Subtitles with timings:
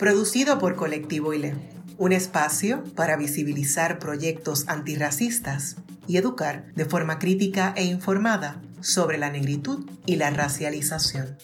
[0.00, 1.54] producido por Colectivo ILE,
[1.98, 5.76] un espacio para visibilizar proyectos antirracistas
[6.06, 11.36] y educar de forma crítica e informada sobre la negritud y la racialización.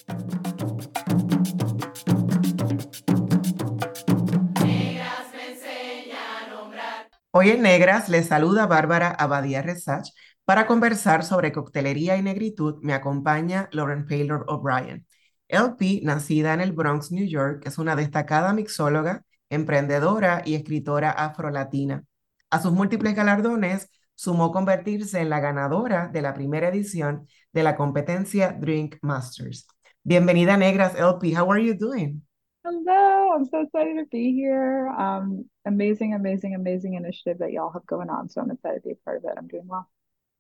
[7.33, 10.09] Hoy en Negras les saluda Bárbara Abadía Resach
[10.47, 15.06] para conversar sobre coctelería y negritud me acompaña Lauren Taylor O'Brien.
[15.49, 22.05] LP, nacida en el Bronx, New York, es una destacada mixóloga, emprendedora y escritora afrolatina.
[22.51, 27.77] A sus múltiples galardones sumó convertirse en la ganadora de la primera edición de la
[27.77, 29.67] competencia Drink Masters.
[30.03, 31.35] Bienvenida, Negras LP.
[31.37, 32.23] How are you doing?
[32.65, 34.89] Hello, I'm so excited to be here.
[34.99, 38.29] Um, amazing, amazing, amazing initiative that y'all have going on.
[38.29, 39.39] So I'm excited to be a part of it.
[39.39, 39.89] I'm doing well.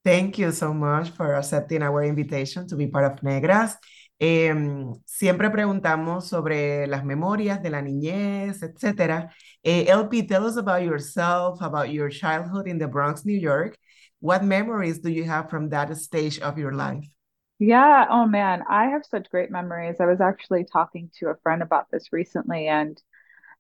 [0.05, 3.75] Thank you so much for accepting our invitation to be part of Negras.
[4.19, 4.55] Eh,
[5.05, 9.31] siempre preguntamos sobre las memorias de la niñez, etc.
[9.62, 13.77] Eh, LP, tell us about yourself, about your childhood in the Bronx, New York.
[14.20, 17.05] What memories do you have from that stage of your life?
[17.58, 19.97] Yeah, oh man, I have such great memories.
[20.00, 23.01] I was actually talking to a friend about this recently, and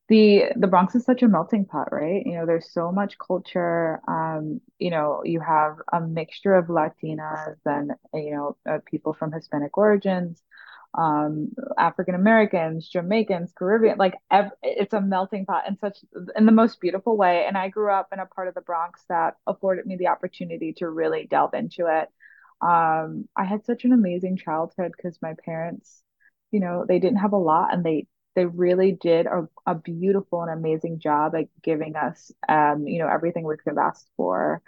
[0.08, 2.22] the the Bronx is such a melting pot, right?
[2.24, 4.00] You know, there's so much culture.
[4.08, 9.32] Um, you know, you have a mixture of Latinas and you know uh, people from
[9.32, 10.42] Hispanic origins,
[10.96, 13.98] um, African Americans, Jamaicans, Caribbean.
[13.98, 15.98] Like ev- it's a melting pot in such
[16.36, 17.44] in the most beautiful way.
[17.46, 20.72] And I grew up in a part of the Bronx that afforded me the opportunity
[20.74, 22.08] to really delve into it.
[22.64, 26.02] Um, I had such an amazing childhood because my parents,
[26.52, 30.42] you know, they didn't have a lot and they they really did a, a beautiful
[30.42, 34.62] and amazing job at giving us um, you know everything we could have asked for.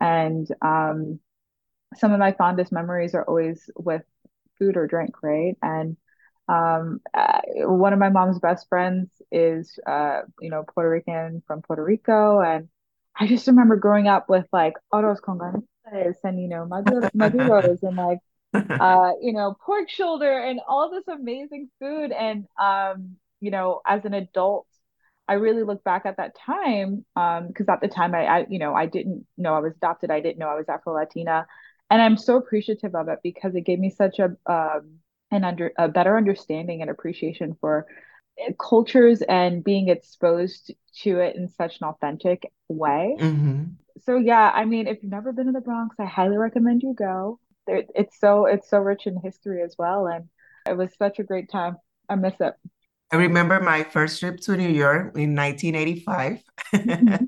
[0.00, 1.20] And um,
[1.96, 4.02] some of my fondest memories are always with
[4.58, 5.56] food or drink right?
[5.62, 5.96] And
[6.48, 11.62] um, uh, one of my mom's best friends is uh, you know puerto rican from
[11.62, 12.40] puerto rico.
[12.40, 12.68] And
[13.18, 17.96] i just remember growing up with like arroz con ganitas and you know maduros and
[17.96, 18.18] like
[18.80, 22.12] uh, you know, pork shoulder and all this amazing food.
[22.12, 24.66] And um, you know, as an adult,
[25.28, 28.58] I really look back at that time um, because at the time I, I, you
[28.58, 30.10] know, I didn't know I was adopted.
[30.10, 31.46] I didn't know I was Afro Latina,
[31.90, 34.98] and I'm so appreciative of it because it gave me such a um,
[35.30, 37.86] an under a better understanding and appreciation for
[38.38, 43.16] eh, cultures and being exposed to it in such an authentic way.
[43.18, 43.62] Mm-hmm.
[44.04, 46.94] So yeah, I mean, if you've never been to the Bronx, I highly recommend you
[46.94, 50.28] go there, it's so it's so rich in history as well, and
[50.66, 51.76] it was such a great time.
[52.08, 52.54] I miss it.
[53.12, 56.42] I remember my first trip to New York in 1985.
[56.72, 57.18] uh,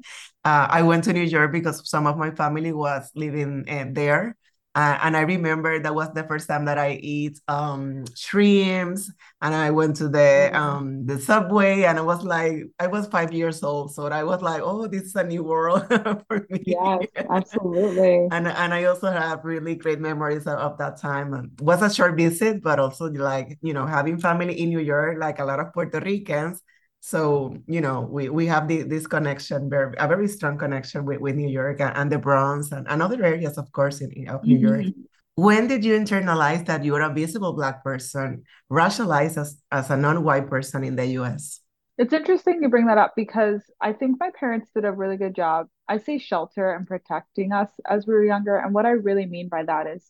[0.45, 4.37] I went to New York because some of my family was living uh, there.
[4.75, 9.55] Uh, and I remember that was the first time that I eat um, shrimps, and
[9.55, 10.57] I went to the mm-hmm.
[10.57, 14.43] um, the subway, and I was like, I was five years old, so I was
[14.43, 15.87] like, oh, this is a new world
[16.29, 16.65] for me.
[16.67, 18.27] Yes, absolutely.
[18.33, 21.35] and and I also have really great memories of, of that time.
[21.35, 24.81] And it was a short visit, but also like you know having family in New
[24.81, 26.61] York, like a lot of Puerto Ricans
[27.05, 31.21] so you know we we have the, this connection very a very strong connection with,
[31.21, 34.27] with new york and, and the bronx and, and other areas of course in, in
[34.27, 34.81] of new mm-hmm.
[34.81, 34.95] york
[35.35, 38.43] when did you internalize that you're a visible black person
[38.73, 41.61] racialized as, as a non-white person in the us
[41.99, 45.37] it's interesting you bring that up because i think my parents did a really good
[45.37, 45.67] job.
[45.87, 49.51] I say shelter and protecting us as we were younger and what i really mean
[49.51, 50.03] by that is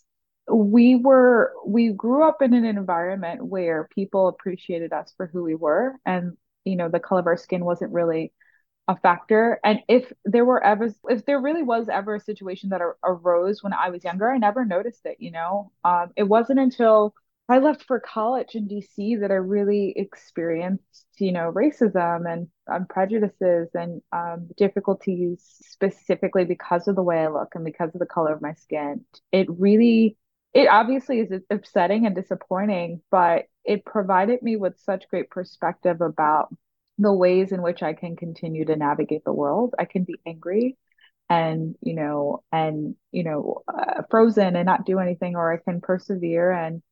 [0.49, 5.56] we were we grew up in an environment where people appreciated us for who we
[5.56, 8.33] were and you know the color of our skin wasn't really
[8.88, 9.59] a factor.
[9.65, 13.62] And if there were ever if there really was ever a situation that ar- arose
[13.62, 15.73] when i was younger i never noticed it you know?
[15.85, 17.15] Um, it wasn't until
[17.49, 22.87] i left for college in dc that i really experienced you know racism and um,
[22.88, 28.06] prejudices and um, difficulties specifically because of the way i look and because of the
[28.06, 29.05] color of my skin.
[29.33, 30.17] It really
[30.53, 36.55] it obviously is upsetting and disappointing, but it provided me with such great perspective about
[36.99, 39.75] the ways in which I can continue to navigate the world.
[39.79, 40.76] I can be angry
[41.29, 45.81] and, you know, and, you know, uh, frozen and not do anything, or I can
[45.81, 46.82] persevere and,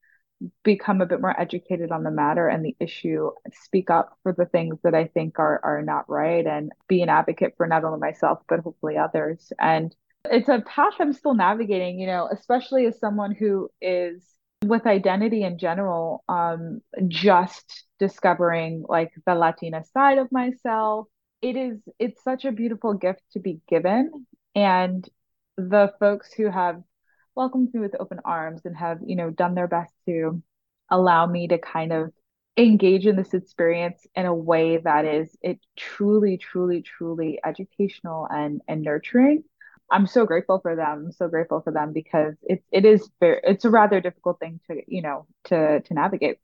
[0.64, 4.46] become a bit more educated on the matter and the issue, speak up for the
[4.46, 8.00] things that I think are are not right and be an advocate for not only
[8.00, 9.52] myself but hopefully others.
[9.58, 9.94] And
[10.24, 14.24] it's a path I'm still navigating, you know, especially as someone who is
[14.62, 21.06] with identity in general, um, just discovering like the Latina side of myself.
[21.40, 24.26] It is it's such a beautiful gift to be given.
[24.54, 25.08] And
[25.56, 26.82] the folks who have
[27.34, 30.42] welcomed me with open arms and have, you know, done their best to
[30.90, 32.12] allow me to kind of
[32.56, 38.60] engage in this experience in a way that is it truly, truly, truly educational and
[38.68, 39.42] and nurturing.
[39.92, 41.06] I'm so grateful for them.
[41.06, 44.58] I'm so grateful for them because it's it is very it's a rather difficult thing
[44.66, 46.38] to you know to to navigate.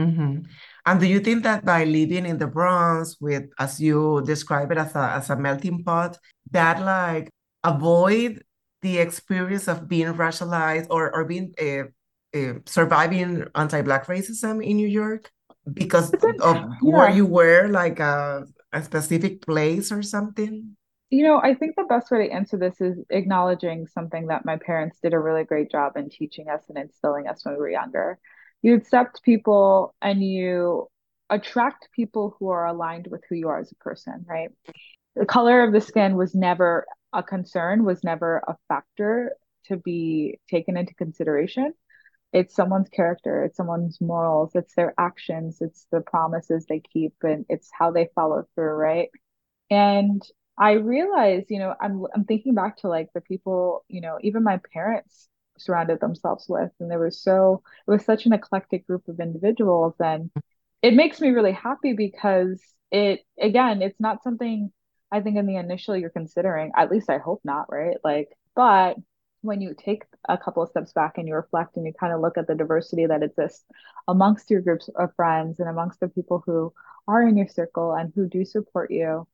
[0.00, 0.44] Mm-hmm.
[0.84, 4.78] And do you think that by living in the Bronx with, as you describe it,
[4.78, 6.18] as a as a melting pot,
[6.50, 7.30] that like
[7.64, 8.42] avoid
[8.82, 11.88] the experience of being racialized or or being uh,
[12.36, 15.30] uh, surviving anti-black racism in New York
[15.72, 16.68] because of yeah.
[16.80, 20.75] where you were, like a, a specific place or something?
[21.10, 24.56] You know, I think the best way to answer this is acknowledging something that my
[24.56, 27.70] parents did a really great job in teaching us and instilling us when we were
[27.70, 28.18] younger.
[28.62, 30.88] You accept people and you
[31.30, 34.50] attract people who are aligned with who you are as a person, right?
[35.14, 39.32] The color of the skin was never a concern, was never a factor
[39.66, 41.72] to be taken into consideration.
[42.32, 47.46] It's someone's character, it's someone's morals, it's their actions, it's the promises they keep, and
[47.48, 49.08] it's how they follow through, right?
[49.70, 50.22] And
[50.58, 54.42] I realized, you know, I'm I'm thinking back to like the people, you know, even
[54.42, 59.08] my parents surrounded themselves with, and there was so it was such an eclectic group
[59.08, 60.30] of individuals, and
[60.82, 62.60] it makes me really happy because
[62.90, 64.72] it again, it's not something
[65.12, 66.72] I think in the initial you're considering.
[66.76, 67.96] At least I hope not, right?
[68.04, 68.96] Like, but
[69.42, 72.20] when you take a couple of steps back and you reflect and you kind of
[72.20, 73.64] look at the diversity that exists
[74.08, 76.72] amongst your groups of friends and amongst the people who
[77.06, 79.26] are in your circle and who do support you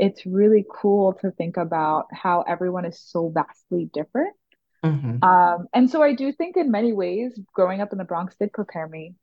[0.00, 4.34] it's really cool to think about how everyone is so vastly different.
[4.82, 5.22] Mm-hmm.
[5.22, 8.50] Um, and so I do think in many ways, growing up in the Bronx did
[8.50, 9.14] prepare me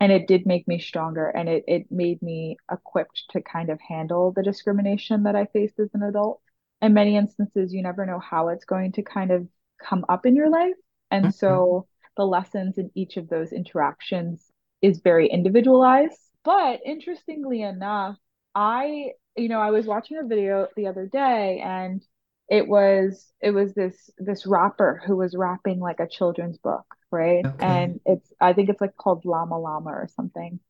[0.00, 3.78] and it did make me stronger and it, it made me equipped to kind of
[3.86, 6.40] handle the discrimination that I faced as an adult.
[6.80, 9.46] In many instances, you never know how it's going to kind of
[9.86, 10.74] come up in your life.
[11.10, 11.32] And mm-hmm.
[11.32, 11.86] so
[12.16, 14.50] the lessons in each of those interactions
[14.80, 16.18] is very individualized.
[16.42, 18.16] But interestingly enough,
[18.54, 22.02] I you know, I was watching a video the other day and
[22.48, 27.44] it was it was this this rapper who was rapping like a children's book, right?
[27.46, 27.66] Okay.
[27.66, 30.60] And it's I think it's like called Llama Llama or something.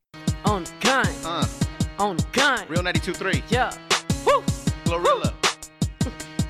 [0.44, 1.06] On gun.
[1.24, 1.46] Uh,
[1.98, 2.66] on gun.
[2.68, 3.42] Real 92.3.
[3.48, 3.72] Yeah.
[4.26, 4.42] Woo.
[4.84, 5.32] Glorilla.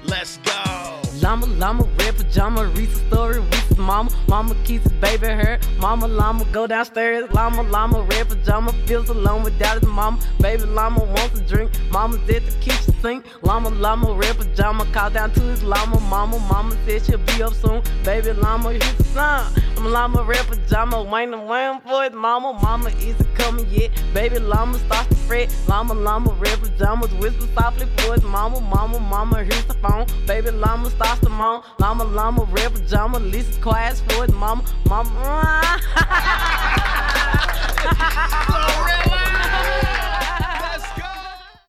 [0.05, 1.01] Let's go.
[1.23, 4.11] Llama Llama, red pajama, Reese's story, Reese's mama.
[4.29, 5.67] Mama keeps his baby hurt.
[5.79, 7.31] Mama Llama go downstairs.
[7.33, 10.19] Llama Llama, red pajama, feels alone without his mama.
[10.41, 11.71] Baby Llama wants a drink.
[11.91, 13.25] Mama's at the kitchen sink.
[13.43, 16.01] Llama Llama, red pajama, call down to his llama.
[16.01, 17.83] Mama, mama said she'll be up soon.
[18.05, 19.47] Baby Llama, here's the sign.
[19.77, 22.59] I'm Llama, red pajama, waiting, waiting for his mama.
[22.63, 23.91] Mama isn't coming yet.
[24.15, 25.55] Baby Llama starts to fret.
[25.69, 28.61] Llama Llama, red pajamas, whisper softly for his mama.
[28.61, 30.07] Mama, mama, here's the phone.
[30.27, 31.63] Baby Llama starts testosterone.
[31.79, 34.65] Llama, llama, red pajama, Lisa's for his mama.
[34.89, 35.79] Mama.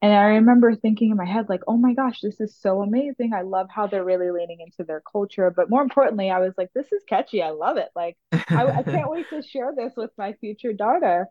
[0.02, 3.34] And I remember thinking in my head, like, oh my gosh, this is so amazing.
[3.34, 5.50] I love how they're really leaning into their culture.
[5.50, 7.42] But more importantly, I was like, this is catchy.
[7.42, 7.88] I love it.
[7.96, 11.28] Like, I, I can't wait to share this with my future daughter.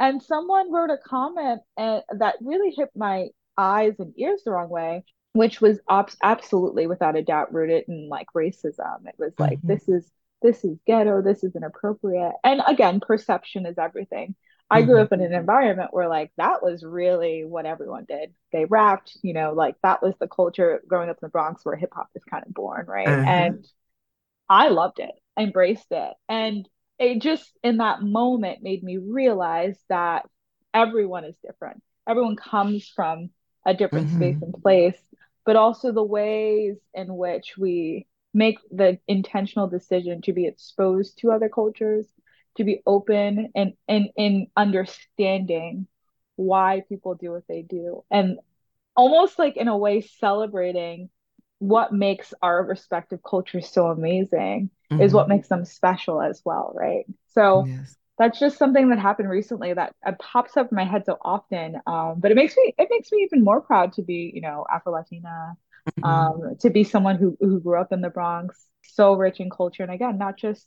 [0.00, 4.50] And someone wrote a comment and, uh, that really hit my eyes and ears the
[4.50, 5.04] wrong way
[5.36, 9.06] which was op- absolutely without a doubt rooted in like racism.
[9.06, 9.68] It was like mm-hmm.
[9.68, 10.10] this is
[10.42, 12.34] this is ghetto, this is inappropriate.
[12.42, 14.34] And again, perception is everything.
[14.70, 15.02] I grew mm-hmm.
[15.04, 18.34] up in an environment where like that was really what everyone did.
[18.52, 21.76] They rapped, you know, like that was the culture growing up in the Bronx where
[21.76, 23.06] hip hop is kind of born, right?
[23.06, 23.30] Uh-huh.
[23.30, 23.66] And
[24.48, 26.14] I loved it, embraced it.
[26.28, 30.26] And it just in that moment made me realize that
[30.72, 31.82] everyone is different.
[32.08, 33.30] Everyone comes from
[33.66, 34.16] a different mm-hmm.
[34.16, 34.98] space and place
[35.46, 41.30] but also the ways in which we make the intentional decision to be exposed to
[41.30, 42.06] other cultures,
[42.56, 45.86] to be open and and in understanding
[46.34, 48.38] why people do what they do, and
[48.94, 51.08] almost like in a way celebrating
[51.58, 55.00] what makes our respective cultures so amazing mm-hmm.
[55.00, 57.06] is what makes them special as well, right?
[57.28, 61.04] So yes that's just something that happened recently that uh, pops up in my head
[61.06, 61.76] so often.
[61.86, 64.64] Um, but it makes me it makes me even more proud to be, you know,
[64.72, 65.54] Afro Latina,
[66.00, 66.04] mm-hmm.
[66.04, 69.82] um, to be someone who who grew up in the Bronx, so rich in culture,
[69.82, 70.66] and again, not just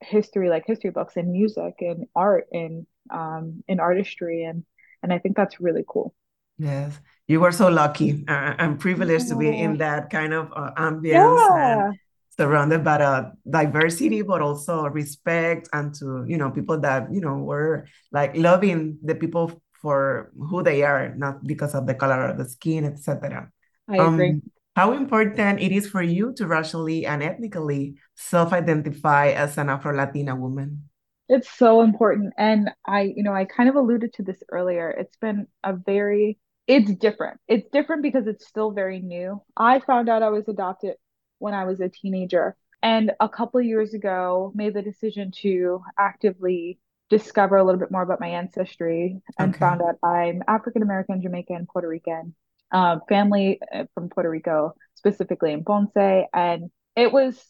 [0.00, 4.64] history like history books and music and art and um and artistry and
[5.02, 6.14] and I think that's really cool.
[6.58, 8.24] Yes, you were so lucky.
[8.26, 11.90] Uh, I'm privileged to be in that kind of uh, ambience Yeah.
[11.90, 11.98] and
[12.38, 17.34] surrounded by a diversity, but also respect and to, you know, people that, you know,
[17.34, 22.38] were like loving the people for who they are, not because of the color of
[22.38, 23.50] the skin, etc.
[23.88, 24.30] I agree.
[24.30, 24.42] Um,
[24.76, 30.84] how important it is for you to racially and ethnically self-identify as an Afro-Latina woman?
[31.28, 32.32] It's so important.
[32.38, 34.88] And I, you know, I kind of alluded to this earlier.
[34.90, 37.40] It's been a very, it's different.
[37.48, 39.42] It's different because it's still very new.
[39.56, 40.94] I found out I was adopted
[41.38, 42.56] when I was a teenager.
[42.82, 46.78] And a couple of years ago, made the decision to actively
[47.10, 49.58] discover a little bit more about my ancestry and Okay.
[49.58, 52.34] found out I'm African American, Jamaican, Puerto Rican,
[52.70, 56.26] um, family uh, from Puerto Rico, specifically in Ponce.
[56.32, 57.42] And it was,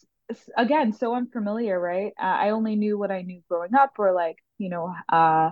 [0.55, 2.13] again, so unfamiliar, right?
[2.19, 5.51] Uh, I only knew what I knew growing up, or like, you know, uh,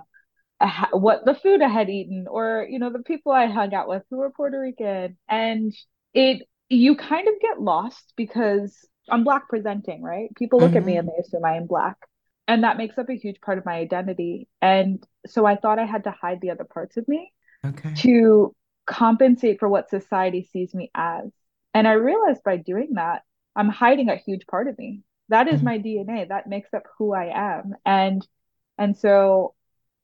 [0.92, 4.02] what the food I had eaten, or, you know, the people I hung out with
[4.10, 5.18] who were Puerto Rican.
[5.28, 5.72] And
[6.14, 8.76] it, you kind of get lost because
[9.10, 10.34] I'm black presenting, right?
[10.36, 11.08] People look at me and Mm-hmm.
[11.08, 11.96] they assume I am black.
[12.46, 14.48] And that makes up a huge part of my identity.
[14.62, 17.32] And so I thought I had to hide the other parts of me
[17.64, 17.98] Okay.
[17.98, 18.54] to
[18.86, 21.30] compensate for what society sees me as.
[21.74, 23.22] And I realized by doing that,
[23.56, 25.02] I'm hiding a huge part of me.
[25.28, 25.66] That is Mm-hmm.
[25.66, 26.24] my DNA.
[26.26, 27.26] That makes up who I
[27.58, 27.74] am.
[27.84, 28.26] And
[28.78, 29.54] and so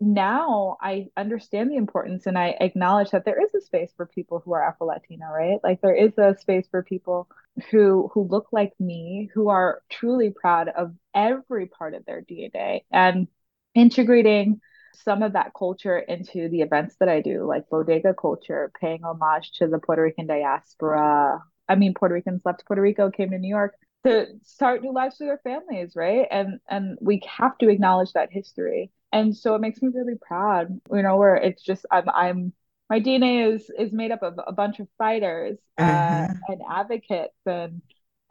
[0.00, 4.40] now I understand the importance and I acknowledge that there is a space for people
[4.44, 5.58] who are Afro Latino, right?
[5.62, 7.28] Like there is a space for people
[7.70, 12.84] who who look like me, who are truly proud of every part of their DNA
[12.90, 13.28] and
[13.74, 14.60] integrating
[15.04, 19.52] some of that culture into the events that I do, like bodega culture, paying homage
[19.58, 21.42] to the Puerto Rican diaspora.
[21.68, 23.74] I mean, Puerto Ricans left Puerto Rico, came to New York
[24.04, 26.26] to start new lives for their families, right?
[26.30, 28.90] And and we have to acknowledge that history.
[29.14, 32.54] And so it makes me really proud, you know, where it's just I'm I'm
[32.90, 36.44] my DNA is is made up of a bunch of fighters uh, Uh-huh.
[36.48, 37.82] and advocates and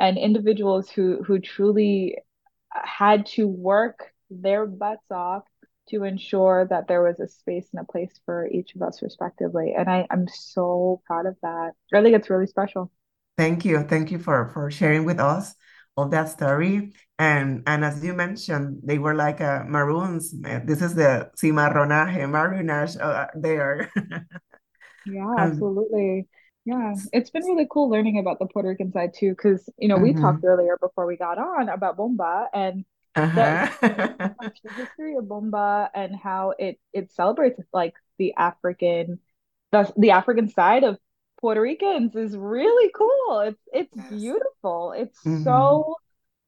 [0.02, 2.20] and individuals who who truly
[2.72, 5.44] had to work their butts off
[5.90, 9.76] to ensure that there was a space and a place for each of us respectively.
[9.78, 11.74] And I, I'm so proud of that.
[11.94, 12.92] I think it's really special.
[13.38, 13.84] Thank you.
[13.84, 15.56] Thank you for for sharing with us
[15.98, 16.94] all that story.
[17.20, 20.34] And and as you mentioned, they were like uh, maroons.
[20.66, 23.92] This is the cimarronaje, maroonage uh, there.
[25.06, 26.28] Yeah, Um, absolutely.
[26.66, 29.98] Yeah, it's been really cool learning about the Puerto Rican side too, because you know
[29.98, 30.46] we talked mhm.
[30.46, 32.86] earlier before we got on about bomba and
[33.34, 34.48] the Uh-huh.
[34.64, 39.20] the history of bomba and how it it celebrates like the African
[39.72, 40.98] the the African side of
[41.44, 43.42] Puerto Ricans is really cool.
[43.42, 44.10] It's it's Yes.
[44.10, 44.94] beautiful.
[44.94, 45.98] It's hmm so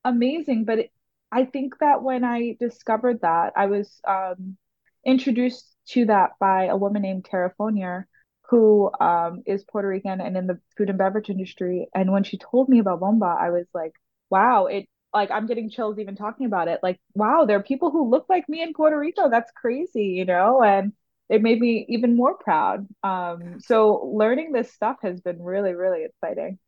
[0.06, 0.66] amazing.
[0.66, 0.92] But it,
[1.32, 4.58] I think that when I discovered that, I was um,
[5.06, 8.06] introduced to that by a woman named Tara Fonier,
[8.50, 11.88] who um, is Puerto Rican and in the food and beverage industry.
[11.96, 13.94] And when she told me about bomba, I was like,
[14.30, 16.82] wow, it like I'm getting chills even talking about it.
[16.84, 19.30] Like, wow, there are people who look like me in Puerto Rico.
[19.30, 20.64] That's crazy, you know?
[20.64, 20.94] And
[21.29, 22.88] it made me even more proud.
[23.03, 26.60] Um, so learning this stuff has been really, really exciting.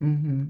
[0.00, 0.44] hmm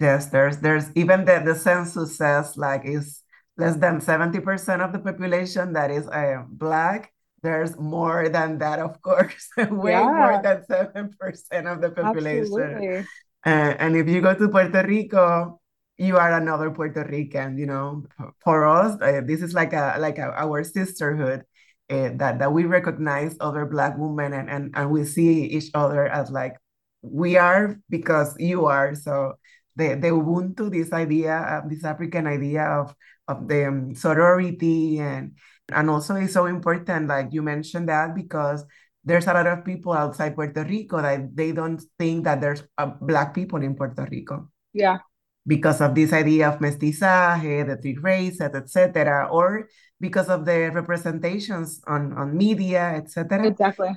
[0.00, 3.22] Yes, there's there's even the, the census says like it's
[3.58, 7.12] less than 70% of the population that is uh, black.
[7.42, 12.86] There's more than that, of course, way more than 7% of the population.
[12.86, 13.08] absolutely.
[13.46, 15.60] Uh, and if you go to Puerto Rico,
[15.98, 18.04] you are another Puerto Rican, you know.
[18.16, 21.44] For for us, uh, this is like a like a, our sisterhood
[21.90, 26.06] uh, that that we recognize other Black women and, and and we see each other
[26.06, 26.56] as like
[27.02, 28.94] we are because you are.
[28.94, 29.34] So
[29.76, 32.94] the the Ubuntu, this idea, uh, this African idea of
[33.28, 35.36] of the um, sorority and
[35.72, 38.64] and also it's so important, like you mentioned that because
[39.04, 42.86] there's a lot of people outside Puerto Rico that they don't think that there's uh,
[43.00, 44.98] black people in Puerto Rico Yeah,
[45.46, 49.68] because of this idea of mestizaje, the three races, etc., or
[50.00, 53.46] because of the representations on, on media, etc.
[53.46, 53.90] exactly.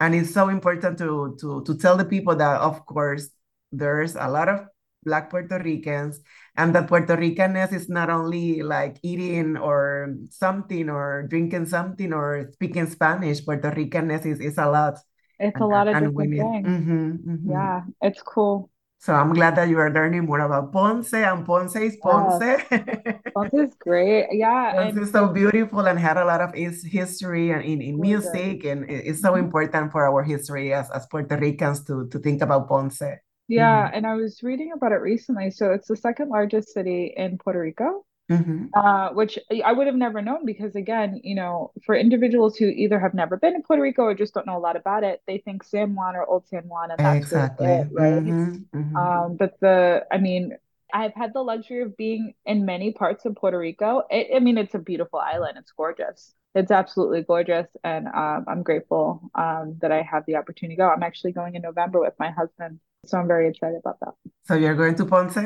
[0.00, 3.30] And it's so important to, to, to tell the people that, of course,
[3.72, 4.66] there's a lot of
[5.04, 6.20] Black Puerto Ricans,
[6.56, 12.50] and that Puerto Ricanness is not only like eating or something or drinking something or
[12.54, 13.44] speaking Spanish.
[13.44, 14.94] Puerto Ricanness is, is a lot,
[15.38, 16.66] It's a and, and, lot of different things.
[16.66, 17.40] mhm, mhm.
[17.50, 18.70] Yeah, it's cool.
[19.04, 22.40] So I'm glad that you are learning more about Ponce, and Ponce is Ponce.
[23.36, 24.28] Well, this is great.
[24.32, 28.00] Yeah, Ponce is so beautiful and had a lot of its history and in, in
[28.00, 29.44] music, and it's so Mhm.
[29.44, 33.02] important for our history as, as Puerto Ricans to, to think about Ponce.
[33.46, 33.90] Yeah, Mhm.
[33.92, 35.50] and I was reading about it recently.
[35.50, 38.06] So it's the second largest city in Puerto Rico.
[38.30, 38.66] Mm-hmm.
[38.74, 42.98] uh, which I would have never known because, again, you know, for individuals who either
[42.98, 45.38] have never been to Puerto Rico or just don't know a lot about it, they
[45.38, 47.66] think San Juan or Old San Juan, and that's exactly.
[47.66, 48.14] it, right?
[48.14, 48.78] Mm-hmm.
[48.78, 48.96] Mm-hmm.
[48.96, 50.56] Um, but the, I mean,
[50.92, 54.02] I've had the luxury of being in many parts of Puerto Rico.
[54.10, 55.58] It, I mean, it's a beautiful island.
[55.58, 56.34] It's gorgeous.
[56.54, 60.88] It's absolutely gorgeous, and um, I'm grateful um, that I have the opportunity to go.
[60.88, 64.14] I'm actually going in November with my husband, so I'm very excited about that.
[64.44, 65.36] So you're going to Ponce?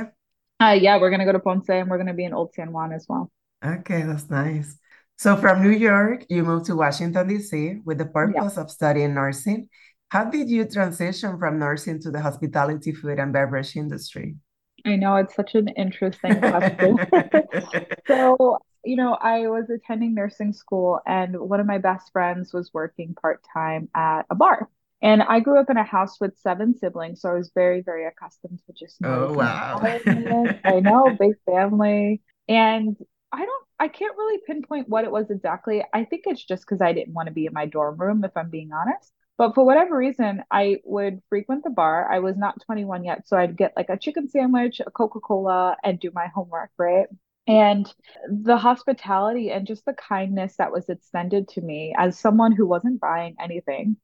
[0.61, 2.93] Uh, yeah, we're gonna go to Ponce, and we're gonna be in Old San Juan
[2.93, 3.31] as well.
[3.65, 4.77] Okay, that's nice.
[5.17, 7.81] So from New York, you moved to Washington D.C.
[7.85, 8.63] with the purpose yeah.
[8.63, 9.69] of studying nursing.
[10.11, 14.37] How did you transition from nursing to the hospitality, food, and beverage industry?
[14.85, 16.99] I know it's such an interesting question.
[18.07, 22.71] so, you know, I was attending nursing school, and one of my best friends was
[22.73, 24.69] working part time at a bar.
[25.01, 28.07] And I grew up in a house with seven siblings, so I was very, very
[28.07, 28.99] accustomed to just.
[29.05, 29.81] Oh wow!
[29.83, 32.97] I know, big family, and
[33.33, 35.85] I don't, I can't really pinpoint what it was exactly.
[35.93, 38.37] I think it's just because I didn't want to be in my dorm room, if
[38.37, 39.13] I'm being honest.
[39.37, 42.11] But for whatever reason, I would frequent the bar.
[42.11, 43.29] I was not 21 yet.
[43.29, 47.07] So I'd get like a chicken sandwich, a Coca Cola, and do my homework, right?
[47.47, 47.93] And
[48.29, 53.01] the hospitality and just the kindness that was extended to me as someone who wasn't
[53.01, 53.97] buying anything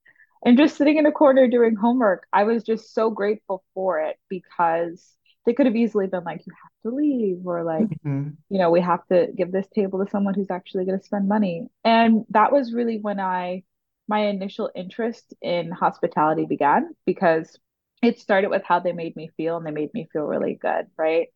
[0.44, 4.16] and just sitting in a corner doing homework, I was just so grateful for it
[4.28, 5.14] because
[5.46, 8.30] they could have easily been like, you have to leave, or like, mm-hmm.
[8.48, 11.28] you know, we have to give this table to someone who's actually going to spend
[11.28, 11.66] money.
[11.84, 13.64] And that was really when I
[14.06, 17.58] my initial interest in hospitality began because
[18.02, 20.86] it started with how they made me feel and they made me feel really good,
[20.98, 21.28] right?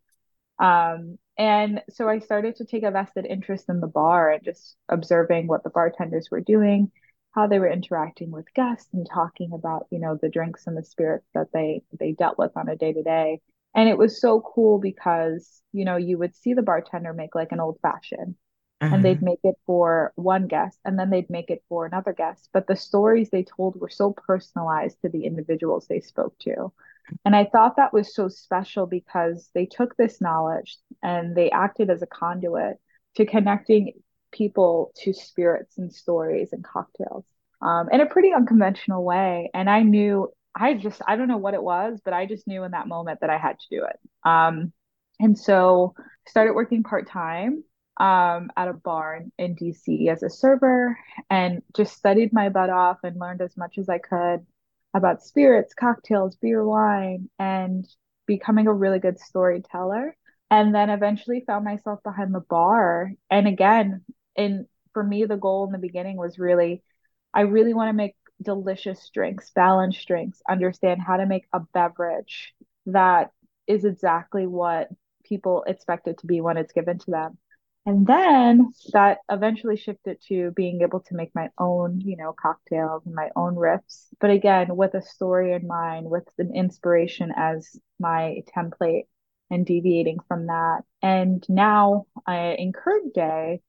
[0.59, 4.77] Um, and so I started to take a vested interest in the bar and just
[4.89, 6.91] observing what the bartenders were doing,
[7.39, 10.83] how they were interacting with guests and talking about, you know, the drinks and the
[10.83, 13.41] spirits that they they dealt with on a day to day.
[13.77, 17.53] And it was so cool because, you know, you would see the bartender make like
[17.53, 18.35] an old fashioned
[18.83, 18.93] mm-hmm.
[18.93, 19.27] and they'd mm-hmm.
[19.27, 22.49] make it for one guest and then they'd make it for another guest.
[22.53, 26.73] But the stories they told were so personalized to the individuals they spoke to.
[27.25, 31.89] And I thought that was so special because they took this knowledge and they acted
[31.89, 32.79] as a conduit
[33.15, 33.93] to connecting
[34.33, 37.25] people to spirits and stories and cocktails
[37.61, 39.51] um, in a pretty unconventional way.
[39.55, 42.65] And I knew, I just, I don't know what it was, but I just knew
[42.65, 43.99] in that moment that I had to do it.
[44.29, 44.73] Um,
[45.21, 45.95] and so
[46.27, 47.65] started working part time
[47.99, 50.97] um, at a bar in, in DC as a server
[51.29, 54.47] and just studied my butt off and learned as much as I could
[54.95, 57.87] about spirits, cocktails, beer, wine, and
[58.27, 60.17] becoming a really good storyteller.
[60.51, 63.13] And then eventually found myself behind the bar.
[63.31, 64.03] And again,
[64.35, 66.83] in for me, the goal in the beginning was really,
[67.39, 72.53] I really want to make delicious drinks, balanced drinks, understand how to make a beverage
[72.87, 73.31] that
[73.69, 74.89] is exactly what
[75.23, 77.39] people expect it to be when it's given to them.
[77.87, 83.07] And then that eventually shifted to being able to make my own, you know, cocktails
[83.07, 84.07] and my own riffs.
[84.19, 89.05] But again, with a story in mind, with an inspiration as my template
[89.49, 90.81] and deviating from that.
[91.03, 93.61] And now I, in current day,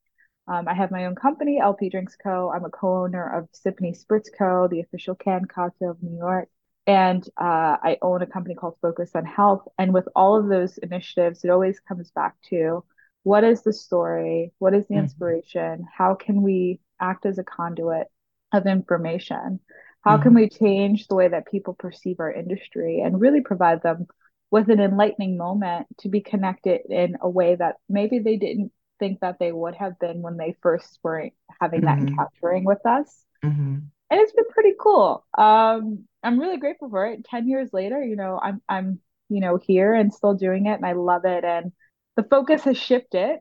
[0.49, 2.51] um, I have my own company, LP Drinks Co.
[2.51, 6.49] I'm a co-owner of Sippany Spritz Co., the official canned cocktail of New York.
[6.87, 9.67] And uh, I own a company called Focus on Health.
[9.77, 12.83] And with all of those initiatives, it always comes back to
[13.21, 14.51] what is the story?
[14.57, 15.03] What is the mm-hmm.
[15.03, 15.85] inspiration?
[15.95, 18.07] How can we act as a conduit
[18.51, 19.59] of information?
[20.01, 20.23] How mm-hmm.
[20.23, 24.07] can we change the way that people perceive our industry and really provide them
[24.49, 29.21] with an enlightening moment to be connected in a way that maybe they didn't think
[29.21, 32.05] that they would have been when they first were having mm-hmm.
[32.05, 33.25] that encountering with us.
[33.43, 33.77] Mm-hmm.
[34.11, 35.25] And it's been pretty cool.
[35.37, 37.23] Um, I'm really grateful for it.
[37.25, 40.85] Ten years later, you know, I'm I'm you know here and still doing it, and
[40.85, 41.43] I love it.
[41.43, 41.71] And
[42.15, 43.39] the focus has shifted,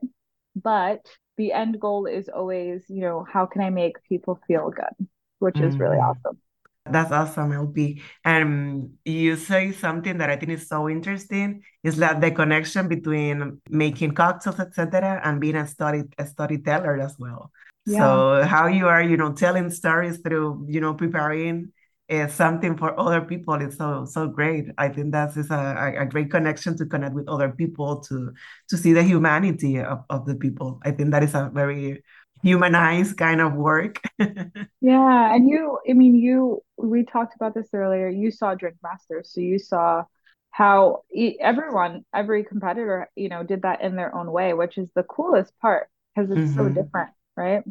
[0.55, 1.05] but
[1.37, 5.07] the end goal is always, you know, how can I make people feel good,
[5.39, 5.67] which mm-hmm.
[5.67, 6.27] is really mm-hmm.
[6.27, 6.37] awesome.
[6.91, 8.01] That's awesome, LP.
[8.23, 13.61] And you say something that I think is so interesting is that the connection between
[13.69, 17.51] making cocktails, etc., and being a story a storyteller as well.
[17.85, 17.99] Yeah.
[17.99, 21.71] So how you are, you know, telling stories through, you know, preparing
[22.09, 26.05] is something for other people it's so so great i think that is a, a
[26.07, 28.33] great connection to connect with other people to
[28.67, 32.03] to see the humanity of, of the people i think that is a very
[32.41, 34.01] humanized kind of work
[34.81, 39.31] yeah and you i mean you we talked about this earlier you saw drink masters
[39.33, 40.03] so you saw
[40.51, 41.03] how
[41.39, 45.51] everyone every competitor you know did that in their own way which is the coolest
[45.59, 46.57] part because it's mm-hmm.
[46.57, 47.63] so different right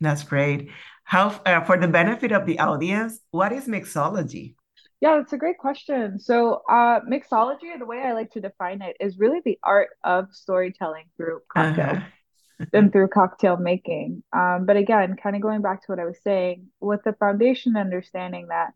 [0.00, 0.70] that's great
[1.06, 4.56] how, uh, for the benefit of the audience, what is mixology?
[5.00, 6.18] Yeah, that's a great question.
[6.18, 10.26] So, uh, mixology, the way I like to define it, is really the art of
[10.32, 12.00] storytelling through Uh-huh.
[12.72, 14.22] And through cocktail making.
[14.32, 17.76] Um, but again, kind of going back to what I was saying, with the foundation
[17.76, 18.72] understanding that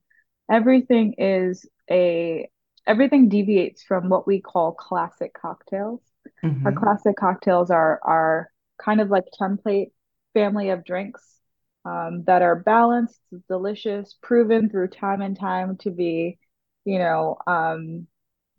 [0.50, 2.48] everything is a
[2.86, 6.00] everything deviates from what we call classic cocktails.
[6.64, 9.92] Our hmm classic cocktails are are kind of like template
[10.34, 11.22] family of drinks
[11.84, 16.38] um, that are balanced, delicious, proven through time and time to be,
[16.84, 18.06] you know, um,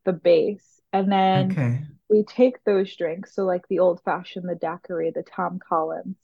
[0.06, 0.71] the base.
[0.94, 1.82] And then Okay.
[2.10, 6.18] we take those drinks, so like the old fashioned, the daiquiri, the Tom Collins.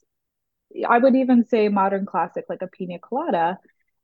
[0.88, 3.58] I would even say modern classic, like a pina colada.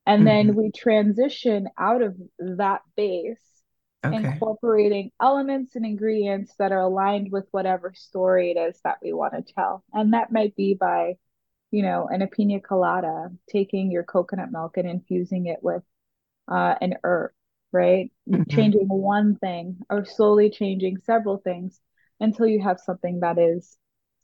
[0.06, 3.62] And then hmm we transition out of that base,
[4.04, 4.44] Okay.
[4.44, 9.34] incorporating elements and ingredients that are aligned with whatever story it is that we want
[9.34, 9.84] to tell.
[9.92, 11.16] And that might be by,
[11.72, 15.82] you know, in a pina colada, taking your coconut milk and infusing it with
[16.48, 17.32] uh, an herb,
[17.74, 18.12] right?
[18.32, 21.80] hmm Changing one thing or slowly changing several things
[22.20, 23.76] until you have something that is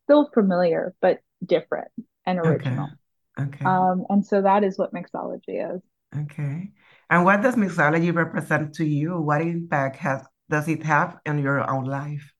[0.04, 1.90] still familiar but different
[2.26, 2.98] and original.
[3.38, 3.66] Okay.
[3.66, 5.82] Um, and so that is what mixology is.
[6.16, 6.72] Okay.
[7.08, 9.20] And what does mixology represent to you?
[9.20, 12.32] What impact has does it have in your own life?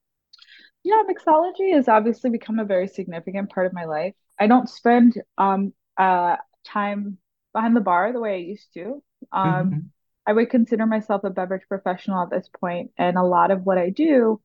[0.82, 4.14] Yeah, mixology has obviously become a very significant part of my life.
[4.38, 7.18] I don't spend um uh time
[7.52, 9.02] behind the bar the way I used to.
[9.32, 9.92] Um, hmm
[10.26, 13.78] I would consider myself a beverage professional at this point, and a lot of what
[13.78, 14.40] I do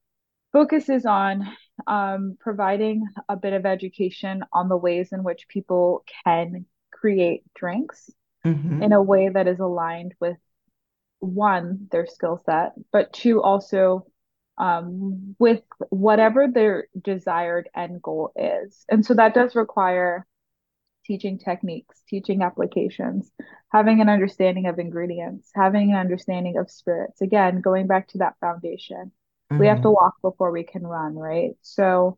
[0.54, 1.48] focuses on
[1.88, 8.10] um, providing a bit of education on the ways in which people can create drinks
[8.80, 10.38] in hmm a way that is aligned with
[11.20, 14.06] one, their skill set, but two, also
[14.58, 18.86] um, with whatever their desired end goal is.
[18.90, 20.26] And so that does require
[21.06, 23.32] teaching techniques, teaching applications,
[23.72, 27.22] having an understanding of ingredients, having an understanding of spirits.
[27.22, 29.12] Again, going back to that foundation,
[29.58, 31.52] we have to hmm walk before we can run, right?
[31.62, 32.18] So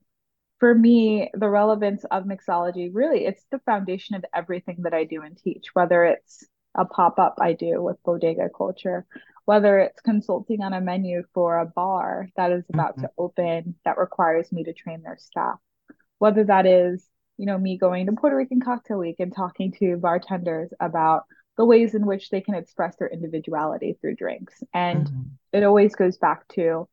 [0.59, 5.21] for me, the relevance of mixology really it's the foundation of everything that I do
[5.21, 6.43] and teach, whether it's
[6.75, 9.05] a pop-up I do with Bodega Culture,
[9.45, 13.75] whether it's consulting on a menu for a bar that is about hmm to open
[13.85, 15.59] that requires me to train their staff
[16.19, 19.97] whether that is, you know, me going to Puerto Rican Cocktail Week and talking to
[19.97, 21.25] bartenders about
[21.57, 24.63] the ways in which they can express their individuality through drinks.
[24.73, 26.87] And hmm it always goes back to,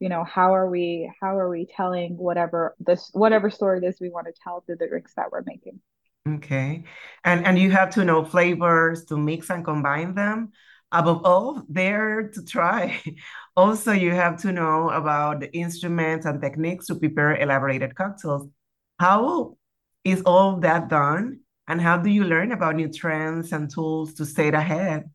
[0.00, 4.00] you know, how are we how are we telling whatever this whatever story it is
[4.00, 5.80] we want to tell through the drinks that we're making.
[6.28, 6.84] Okay.
[7.24, 10.52] And and you have to know flavors to mix and combine them.
[10.92, 13.00] Above all, there to try.
[13.56, 18.46] Also, you have to know about the instruments and techniques to prepare elaborated cocktails.
[19.00, 19.56] How
[20.04, 21.40] is all that done?
[21.66, 25.10] And how do you learn about new trends and tools to stay ahead?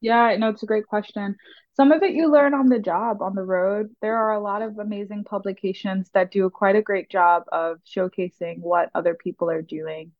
[0.00, 1.36] Yeah, no, it's a great question.
[1.74, 3.90] Some of it you learn on the job, on the road.
[4.00, 8.60] There are a lot of amazing publications that do quite a great job of showcasing
[8.60, 10.12] what other people are doing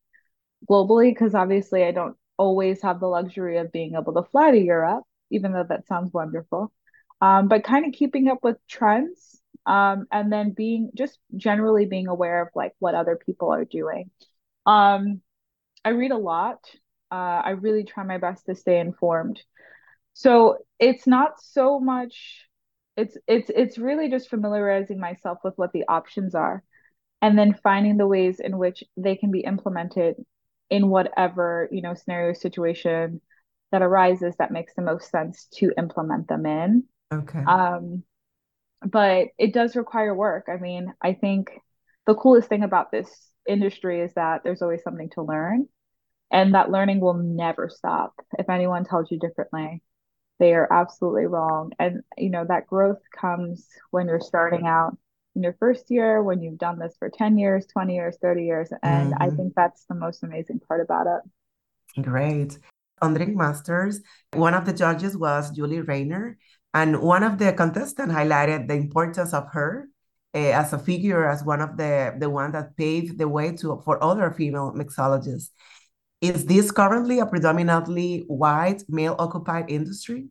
[0.68, 4.58] globally because obviously I don't always have the luxury of being able to fly to
[4.58, 6.72] Europe, even though that sounds wonderful.
[7.20, 12.08] Um, but kind of keeping up with trends, um, and then being just generally being
[12.08, 14.10] aware of like what other people are doing.
[14.66, 15.20] Um,
[15.84, 16.58] I read a lot.
[17.10, 19.40] Uh, I really try my best to stay informed.
[20.12, 22.46] So it's not so much
[22.96, 26.62] it's it's it's really just familiarizing myself with what the options are
[27.22, 30.16] and then finding the ways in which they can be implemented
[30.70, 33.20] in whatever, you know, scenario situation
[33.72, 36.84] that arises that makes the most sense to implement them in.
[37.12, 37.42] Okay.
[37.42, 38.02] Um,
[38.84, 40.46] but it does require work.
[40.48, 41.50] I mean, I think
[42.06, 43.10] the coolest thing about this
[43.48, 45.68] industry is that there's always something to learn,
[46.30, 48.14] and that learning will never stop.
[48.38, 49.82] If anyone tells you differently,
[50.40, 51.72] they are absolutely wrong.
[51.78, 54.96] And, you know, that growth comes when you're starting out
[55.36, 58.70] in your first year, when you've done this for 10 years, 20 years, 30 years.
[58.82, 61.30] And I hmm think that's the most amazing part about it.
[62.02, 62.58] Great.
[63.02, 64.00] On Drink Masters,
[64.32, 66.36] one of the judges was Julie Reiner,
[66.74, 69.88] and one of the contestants highlighted the importance of her
[70.34, 73.80] uh, as a figure, as one of the the one that paved the way to
[73.84, 75.50] for other female mixologists.
[76.20, 80.28] Is this currently a predominantly white male-occupied industry?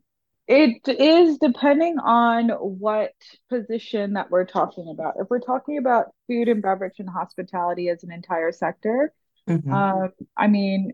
[0.48, 3.12] It is depending on what
[3.48, 5.14] position that we're talking about.
[5.20, 9.12] If we're talking about food and beverage and hospitality as an entire sector,
[9.46, 10.92] hmm um, I mean,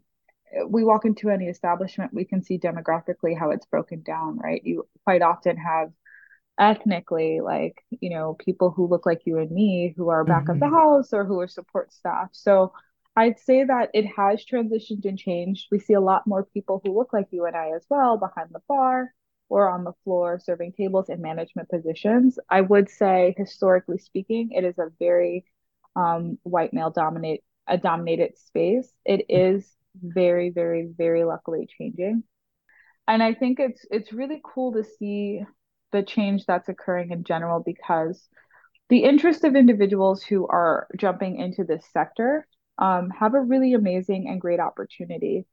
[0.68, 4.62] we walk into any establishment, we can see demographically how it's broken down, right?
[4.64, 5.92] You quite often have
[6.58, 10.58] ethnically, like, you know, people who look like you and me who are back of
[10.60, 12.30] the hmm house or who are support staff.
[12.32, 12.72] So
[13.16, 15.68] I'd say that it has transitioned and changed.
[15.70, 18.50] We see a lot more people who look like you and I as well behind
[18.52, 19.12] the bar.
[19.48, 22.38] or on the floor serving tables in management positions.
[22.50, 25.44] I would say, historically speaking, it is a very
[25.94, 28.92] um, white male dominate a dominated space.
[29.04, 32.22] It is very, very, very luckily changing.
[33.08, 35.42] And I think it's it's really cool to see
[35.92, 38.28] the change that's occurring in general because
[38.88, 42.46] the interest of individuals who are jumping into this sector
[42.78, 45.46] um, have a really amazing and great opportunity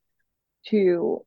[0.67, 1.25] to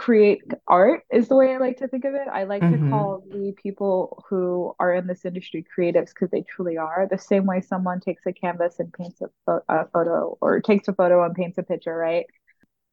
[0.00, 2.26] create art is the way I like to think of it.
[2.26, 2.86] I like mm-hmm.
[2.86, 7.06] to call the people who are in this industry creatives because they truly are.
[7.10, 10.88] The same way someone takes a canvas and paints a, fo- a, photo or takes
[10.88, 12.24] a photo and paints a picture, right?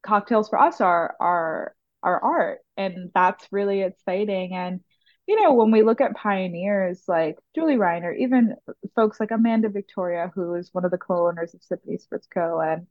[0.02, 4.52] Cocktails for us are are are art, and that's really exciting.
[4.52, 4.80] And
[5.26, 8.54] you know, when we look at pioneers like Julie Reiner, even
[8.94, 12.60] folks like Amanda Victoria, who is one of the co-owners of Sippity Spritz Co.
[12.60, 12.86] and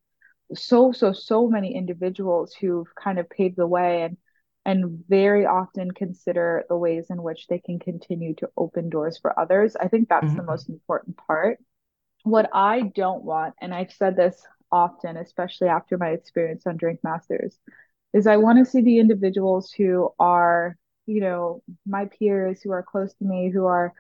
[0.54, 4.18] so so so many individuals who've kind of paved the way and
[4.66, 9.38] and very often consider the ways in which they can continue to open doors for
[9.40, 9.78] others.
[9.80, 10.36] I think that's mm-hmm.
[10.36, 11.60] the most important part.
[12.24, 17.00] What I don't want, and I've said this often, especially after my experience on Drink
[17.02, 17.58] Masters,
[18.14, 22.84] is I want to see the individuals who are, you know, my peers who are
[22.84, 23.94] close to me, who are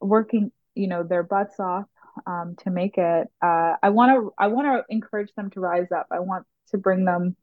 [0.00, 1.86] working, you know, their butts off
[2.26, 3.28] um, to make it.
[3.42, 6.06] Uh, I want to I want to encourage them to rise up.
[6.10, 7.36] I want to bring them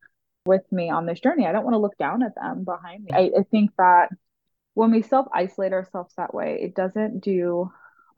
[0.45, 1.45] with me on this journey.
[1.45, 3.11] I don't want to look down at them behind me.
[3.13, 4.09] I, I think that
[4.73, 7.71] when we self isolate ourselves that way, it doesn't do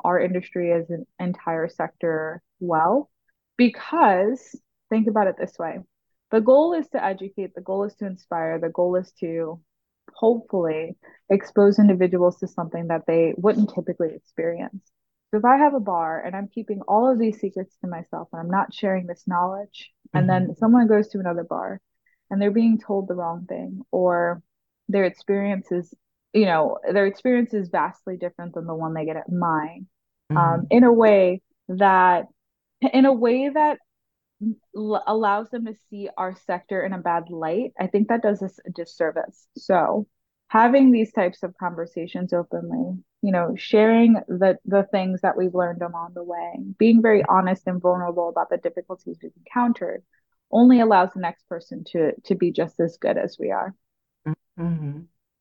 [0.03, 3.09] our industry as an entire sector well.
[3.57, 5.79] Because think about it this way
[6.31, 9.61] the goal is to educate, the goal is to inspire, the goal is to
[10.15, 10.97] hopefully
[11.29, 14.91] expose individuals to something that they wouldn't typically experience.
[15.33, 18.27] So if I have a bar and I'm keeping all of these secrets to myself
[18.31, 20.19] and I'm not sharing this knowledge, mm-hmm.
[20.19, 21.81] and then someone goes to another bar
[22.29, 24.43] and they're being told the wrong thing or
[24.89, 25.91] their experience is,
[26.33, 29.87] you know, their experience is vastly different than the one they get at mine,
[30.31, 30.37] mm-hmm.
[30.37, 32.27] um, in a way that,
[32.93, 33.79] in a way that
[34.77, 38.43] l- allows them to see our sector in a bad light, I think that does
[38.43, 39.47] us a disservice.
[39.57, 40.05] So
[40.49, 45.81] having these types of conversations openly you know sharing the the things that we've learned
[45.81, 46.59] along the way.
[46.77, 50.03] Being very honest and vulnerable about the difficulties we've encountered
[50.51, 53.73] only allows the next person to to be just as good as we are.
[54.59, 54.99] Mm-hmm.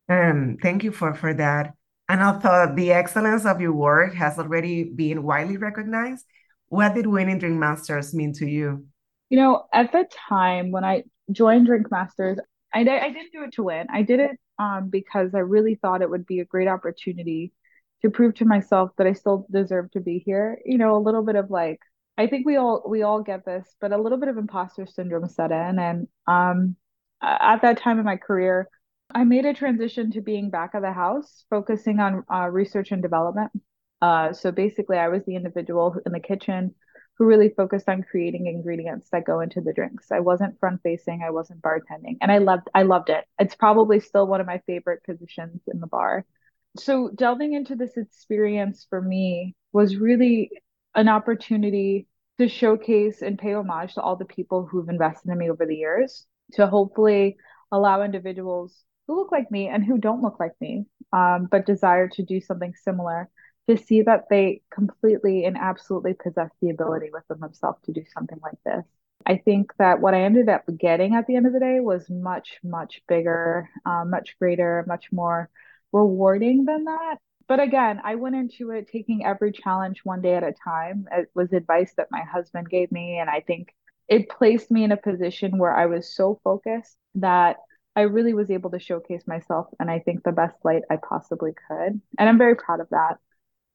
[0.08, 1.74] um thank you for for that.
[2.08, 6.24] And although the excellence of your work has already been widely recognized.
[6.68, 8.86] What did winning drink masters mean to you?
[9.28, 12.38] You know at the time when i joined drink masters
[12.74, 13.86] I, I didn't do it to win.
[13.90, 17.52] I did it um, because i really thought it would be a great opportunity
[18.02, 20.58] to prove to myself that I still deserve to be here.
[20.64, 21.80] You know, a little bit of like
[22.18, 25.28] I think we all we all get this, but a little bit of imposter syndrome
[25.28, 26.76] set in and um
[27.22, 28.68] at that time in my career,
[29.14, 33.02] I made a transition to being back of the house, focusing on uh, research and
[33.02, 33.52] development.
[34.00, 36.74] Uh, so basically, I was the individual in the kitchen
[37.18, 40.10] who really focused on creating ingredients that go into the drinks.
[40.10, 43.24] I wasn't front facing, I wasn't bartending, and I loved I loved it.
[43.38, 46.24] It's probably still one of my favorite positions in the bar
[46.76, 50.50] so delving into this experience for me was really
[50.94, 52.06] an opportunity
[52.38, 55.76] to showcase and pay homage to all the people who've invested in me over the
[55.76, 57.36] years to hopefully
[57.70, 62.08] allow individuals who look like me and who don't look like me um, but desire
[62.08, 63.28] to do something similar
[63.68, 68.38] to see that they completely and absolutely possess the ability within themselves to do something
[68.42, 68.84] like this.
[69.24, 72.10] I think that what I ended up getting at the end of the day was
[72.10, 75.48] much, much bigger, um, much greater, much more
[75.92, 77.16] rewarding than that.
[77.48, 81.06] But again, I went into it taking every challenge one day at a time.
[81.12, 83.18] It was advice that my husband gave me.
[83.18, 83.74] And I think
[84.08, 87.56] it placed me in a position where I was so focused that
[87.94, 91.52] I really was able to showcase myself and I think the best light I possibly
[91.68, 92.00] could.
[92.18, 93.18] And I'm very proud of that.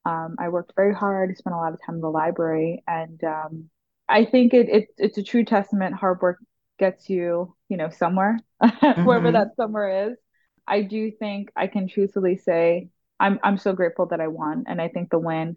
[0.04, 3.70] Um, I worked very hard, spent a lot of time in the library, and um,
[4.08, 5.94] I think it, it it's a true testament.
[5.94, 6.38] Hard work
[6.78, 9.04] gets you, you know, somewhere, mm-hmm.
[9.04, 10.16] wherever that somewhere is.
[10.68, 14.80] I do think I can truthfully say I'm I'm so grateful that I won, and
[14.80, 15.56] I think the win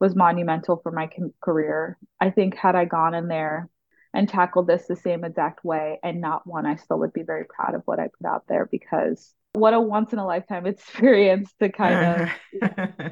[0.00, 1.08] was monumental for my
[1.40, 1.98] career.
[2.20, 3.68] I think had I gone in there
[4.12, 7.44] and tackled this the same exact way and not won, I still would be very
[7.44, 11.52] proud of what I put out there because what a once in a lifetime experience
[11.60, 12.60] to kind of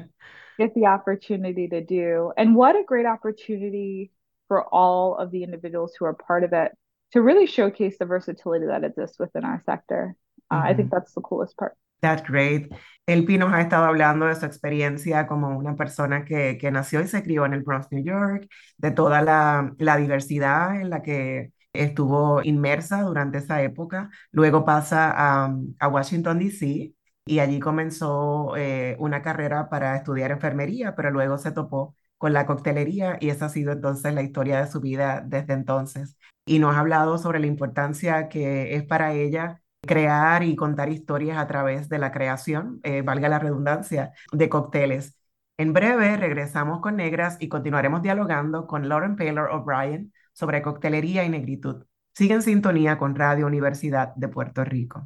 [0.57, 4.11] get the opportunity to do, and what a great opportunity
[4.47, 6.71] for all of the individuals who are part of it
[7.11, 10.15] to really showcase the versatility that exists within our sector.
[10.53, 11.73] Uh, I think that's the coolest part.
[12.01, 12.69] That's great.
[13.05, 17.07] Elpi nos ha estado hablando de su experiencia como una persona que, que nació y
[17.07, 21.51] se crió en el Bronx, New York, de toda la, la diversidad en la que
[21.73, 24.09] estuvo inmersa durante esa época.
[24.31, 26.93] Luego pasa a, a Washington, D.C.,
[27.25, 32.45] y allí comenzó eh, una carrera para estudiar enfermería, pero luego se topó con la
[32.45, 36.17] coctelería y esa ha sido entonces la historia de su vida desde entonces.
[36.45, 41.37] Y nos ha hablado sobre la importancia que es para ella crear y contar historias
[41.37, 45.17] a través de la creación, eh, valga la redundancia, de cócteles.
[45.57, 51.29] En breve regresamos con Negras y continuaremos dialogando con Lauren Taylor O'Brien sobre coctelería y
[51.29, 51.85] negritud.
[52.15, 55.05] Sigue en sintonía con Radio Universidad de Puerto Rico.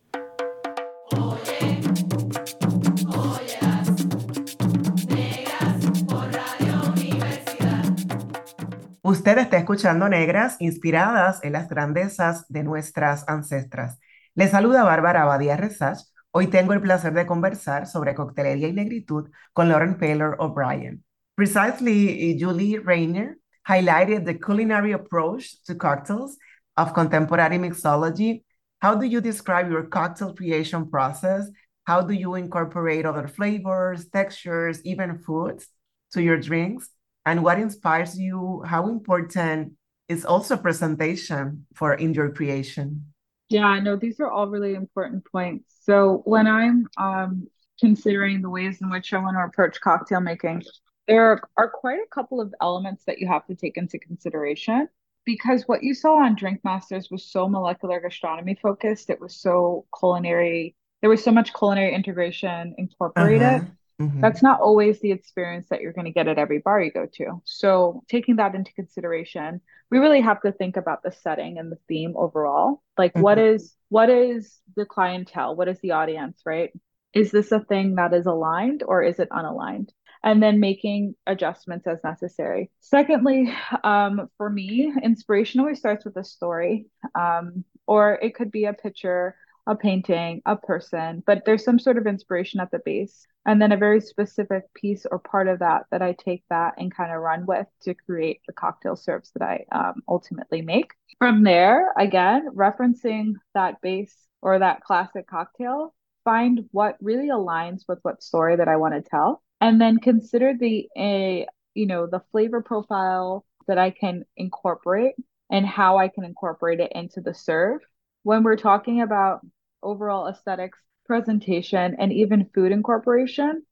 [9.03, 13.97] Usted está escuchando Negras inspiradas en las grandezas de nuestras ancestras.
[14.35, 15.97] Le saluda Bárbara Abadía Resach.
[16.29, 21.03] Hoy tengo el placer de conversar sobre coctelería y negritud con Lauren Taylor O'Brien.
[21.33, 26.37] Precisely, Julie Rayner highlighted the culinary approach to cocktails
[26.77, 28.43] of contemporary mixology.
[28.83, 31.49] How do you describe your cocktail creation process?
[31.85, 35.67] How do you incorporate other flavors, textures, even foods
[36.11, 36.91] to your drinks?
[37.25, 39.73] And what inspires you how important
[40.07, 43.05] is also presentation for in your creation?
[43.49, 45.65] Yeah no these are all really important points.
[45.81, 47.47] So when i'm um,
[47.79, 50.61] considering the ways in which i want to approach cocktail making
[51.07, 54.87] there are quite a couple of elements that you have to take into consideration
[55.25, 59.09] because what you saw on drink masters was so molecular gastronomy focused.
[59.09, 63.65] It was so culinary there was so much culinary integration incorporated uh-huh.
[64.01, 64.21] Mm-hmm.
[64.21, 67.07] That's not always the experience that you're going to get at every bar you go
[67.13, 67.41] to.
[67.45, 69.61] So, taking that into consideration,
[69.91, 72.81] we really have to think about the setting and the theme overall.
[72.97, 73.21] Like mm-hmm.
[73.21, 75.55] what is what is the clientele?
[75.55, 76.71] What is the audience, right?
[77.13, 79.89] Is this a thing that is aligned or is it unaligned?
[80.23, 82.69] And then making adjustments as necessary.
[82.79, 86.85] Secondly, um, for me, inspiration always starts with a story,
[87.15, 89.35] um, or it could be a picture
[89.67, 93.25] a painting, a person, but there's some sort of inspiration at the base.
[93.45, 96.93] And then a very specific piece or part of that that I take that and
[96.93, 100.91] kind of run with to create the cocktail serves that I um, ultimately make.
[101.17, 105.93] From there, again, referencing that base or that classic cocktail,
[106.23, 109.41] find what really aligns with what story that I want to tell.
[109.59, 115.15] And then consider the, a, you know, the flavor profile that I can incorporate
[115.51, 117.81] and how I can incorporate it into the serve
[118.23, 119.41] when we're talking about
[119.81, 123.63] overall aesthetics, presentation, and even food incorporation,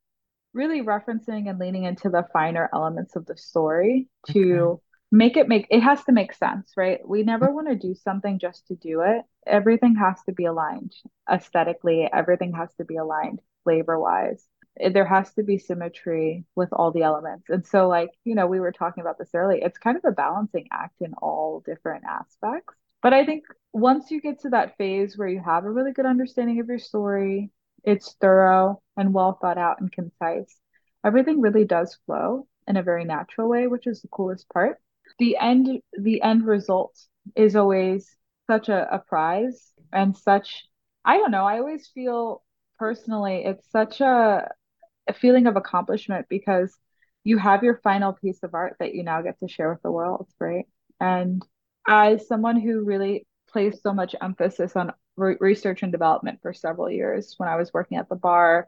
[0.54, 4.82] really referencing and leaning into the finer elements of the story to okay.
[5.12, 7.00] make it make it has to make sense, right?
[7.08, 7.56] We never mm-hmm.
[7.56, 9.24] want to do something just to do it.
[9.46, 10.94] Everything has to be aligned
[11.32, 14.44] aesthetically, everything has to be aligned flavor wise.
[14.94, 17.50] There has to be symmetry with all the elements.
[17.50, 20.12] And so, like, you know, we were talking about this earlier, it's kind of a
[20.12, 22.76] balancing act in all different aspects.
[23.02, 26.06] But I think once you get to that phase where you have a really good
[26.06, 27.52] understanding of your story,
[27.84, 30.60] it's thorough and well thought out and concise,
[31.04, 34.80] everything really does flow in a very natural way, which is the coolest part.
[35.18, 36.98] The end the end result
[37.36, 38.16] is always
[38.48, 40.66] such a, a prize and such
[41.06, 42.44] I don't know, I always feel
[42.78, 44.50] personally it's such a,
[45.08, 46.78] a feeling of accomplishment because
[47.24, 49.92] you have your final piece of art that you now get to share with the
[49.92, 50.66] world, right?
[51.00, 51.44] And
[51.88, 56.89] as someone who really placed so much emphasis on re- research and development for several
[56.89, 58.68] years when I was working at the bar,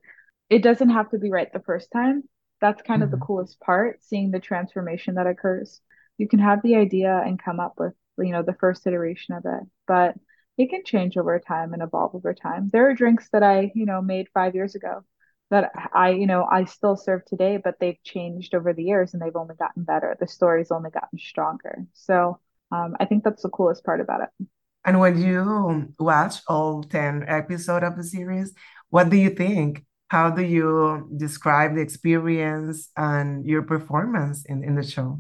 [0.50, 2.24] it doesn't have to be right the first time.
[2.60, 3.06] That's kind mm-hmm.
[3.06, 3.26] of the mm-hmm.
[3.26, 5.82] coolest part, seeing the transformation that occurs.
[6.18, 9.46] You can have the idea and come up with, you know, the first iteration of
[9.46, 10.16] it, but
[10.58, 12.70] it can change over time and evolve over time.
[12.72, 15.04] There are drinks that I, you know, made five years ago
[15.50, 19.22] that I, you know, I still serve today, but they've changed over the years and
[19.22, 20.16] they've only gotten better.
[20.20, 21.86] The story's only gotten stronger.
[21.94, 22.40] So
[22.72, 24.48] um, I think that's the coolest part about it.
[24.86, 28.54] And when you watch all 10 episodes of the series,
[28.90, 29.86] what do you think?
[30.08, 35.20] How do you describe the experience and your performance in, in the show?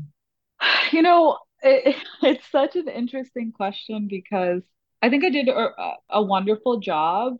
[0.91, 4.61] You know, it, it's such an interesting question because
[5.01, 5.69] I think I did a,
[6.09, 7.37] a wonderful job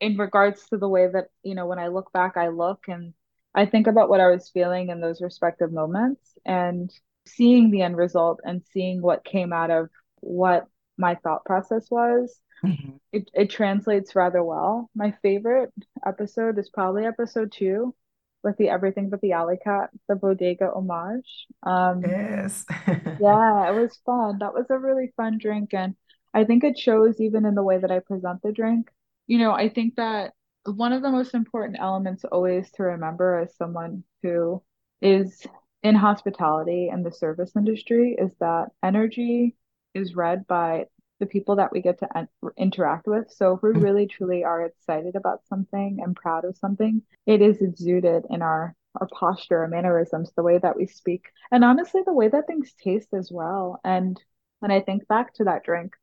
[0.00, 3.14] in regards to the way that, you know, when I look back, I look and
[3.54, 6.20] I think about what I was feeling in those respective moments.
[6.44, 6.92] And
[7.26, 9.88] seeing the end result and seeing what came out of
[10.20, 10.66] what
[10.96, 12.96] my thought process was mm-hmm.
[13.12, 14.90] it, it translates rather well.
[14.94, 15.72] My favorite
[16.06, 17.94] episode is probably episode two
[18.42, 21.46] with the everything but the alley cat the bodega homage.
[21.62, 22.64] Um yes.
[22.86, 24.38] yeah it was fun.
[24.40, 25.74] That was a really fun drink.
[25.74, 25.94] And
[26.32, 28.90] i think it shows even in the way that i present the drink.
[29.26, 30.32] You know, I think that
[30.64, 34.62] one of the most important elements always to remember as someone who
[35.00, 35.46] is
[35.84, 39.54] in hospitality and the service industry is that energy
[39.94, 40.86] is read by
[41.20, 43.30] the people that we get to en- interact with.
[43.30, 43.80] So if we mm-hmm.
[43.80, 48.74] really truly are excited about something and proud of something, it is exuded in our
[49.00, 52.72] our posture, our mannerisms, the way that we speak, and honestly, the way that things
[52.80, 53.80] taste as well.
[53.82, 54.20] And
[54.60, 55.94] when I think back to that drink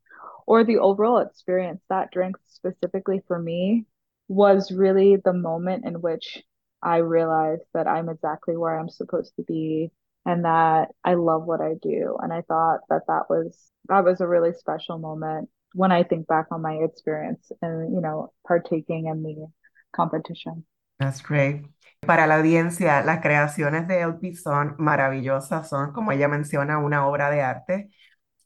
[0.46, 3.86] or the overall experience, that drink specifically for me
[4.28, 6.42] was really the moment in which
[6.82, 9.90] I realized that I'm exactly where I'm supposed to be
[10.24, 12.16] and that I love what I do.
[12.20, 16.26] And I thought that that was that was a really special moment when I think
[16.26, 19.46] back on my experience and you know partaking in the
[19.94, 20.64] competition.
[20.98, 21.66] That's great.
[22.06, 27.30] Para la audiencia, las creaciones de LP son maravillosas, son como ella menciona una obra
[27.30, 27.90] de arte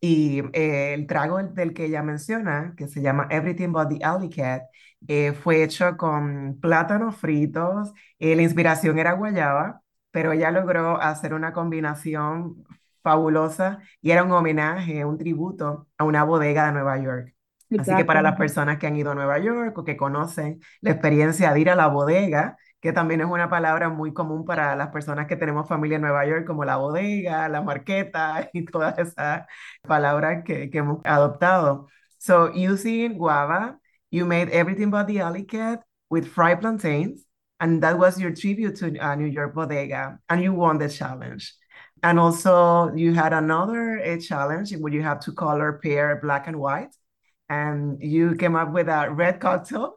[0.01, 4.31] y eh, el trago del que ella menciona, que se llama Everything But the Alley
[4.31, 4.63] Cat,
[5.09, 11.35] eh, fue hecho con plátanos fritos, eh, la inspiración era guayaba, pero ella logró hacer
[11.35, 12.65] una combinación
[13.03, 17.35] fabulosa y era un homenaje, un tributo a una bodega de Nueva York.
[17.79, 20.93] Así que para las personas que han ido a Nueva York o que conocen la
[20.93, 22.57] experiencia de ir a la bodega,
[22.87, 26.25] que también es una palabra muy común para las personas que tenemos familia en Nueva
[26.25, 29.45] York, como la bodega, la marqueta y todas esas
[29.83, 31.89] palabras que, que hemos adoptado.
[32.19, 33.81] So using guava,
[34.13, 35.45] you made everything but the alley
[36.11, 37.27] with fried plantains,
[37.59, 41.55] and that was your tribute to uh, New York Bodega, and you won the challenge.
[42.05, 46.61] And also, you had another a challenge where you have to color pair black and
[46.61, 46.95] white,
[47.49, 49.97] and you came up with a red cocktail.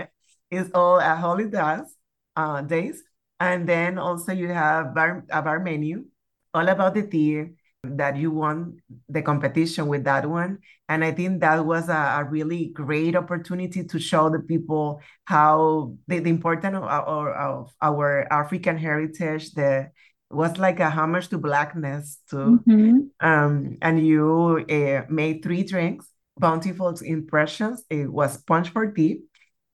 [0.50, 1.94] it's all at Holy Dance
[2.36, 3.02] uh, days.
[3.38, 6.04] And then also you have bar, a bar menu,
[6.52, 7.44] all about the tea
[7.82, 8.78] that you won
[9.08, 10.58] the competition with that one.
[10.88, 15.94] And I think that was a, a really great opportunity to show the people how
[16.06, 19.90] the, the importance of our, of our African heritage, the
[20.30, 22.60] was like a homage to blackness too.
[22.68, 23.26] Mm-hmm.
[23.26, 26.06] Um, and you uh, made three drinks,
[26.38, 27.82] bountiful impressions.
[27.90, 29.22] It was punch for tea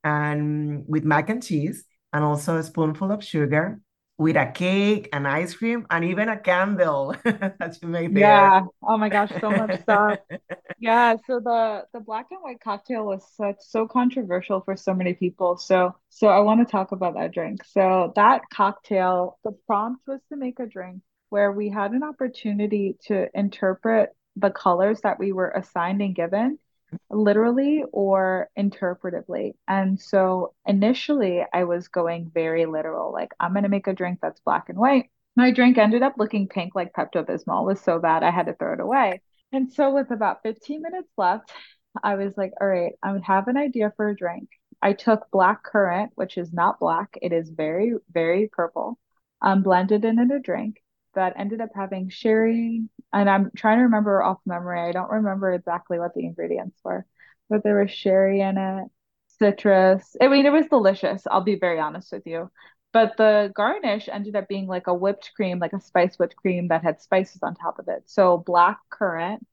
[0.03, 3.81] and with mac and cheese and also a spoonful of sugar
[4.19, 8.23] with a cake, an ice cream, and even a candle that you made there.
[8.23, 8.63] Yeah.
[8.83, 10.19] Oh my gosh, so much stuff.
[10.79, 11.17] yeah.
[11.27, 15.59] So the the black and white cocktail was such so controversial for so many people.
[15.59, 17.63] So so I want to talk about that drink.
[17.65, 22.97] So that cocktail, the prompt was to make a drink where we had an opportunity
[23.07, 26.59] to interpret the colors that we were assigned and given
[27.11, 29.55] literally or interpretively.
[29.69, 34.19] And so initially I was going very literal, like I'm going to make a drink
[34.21, 35.11] that's black and white.
[35.37, 38.55] My drink ended up looking pink like Pepto Bismol was so bad I had to
[38.55, 39.21] throw it away.
[39.53, 41.53] And so with about 15 minutes left,
[42.03, 44.49] I was like, all right, I would have an idea for a drink.
[44.83, 48.99] I took black currant, which is not black, it is very, very purple,
[49.41, 50.83] um, blended it in a drink
[51.17, 52.89] that ended up having sherry.
[53.13, 54.81] And I'm trying to remember off memory.
[54.81, 57.07] I don't remember exactly what the ingredients were,
[57.51, 58.89] but there was sherry in it,
[59.39, 60.17] citrus.
[60.21, 61.27] I mean, it was delicious.
[61.31, 62.51] I'll be very honest with you.
[62.93, 66.69] But the garnish ended up being like a whipped cream, like a spice whipped cream
[66.69, 68.05] that had spices on top of it.
[68.07, 69.47] So black currant,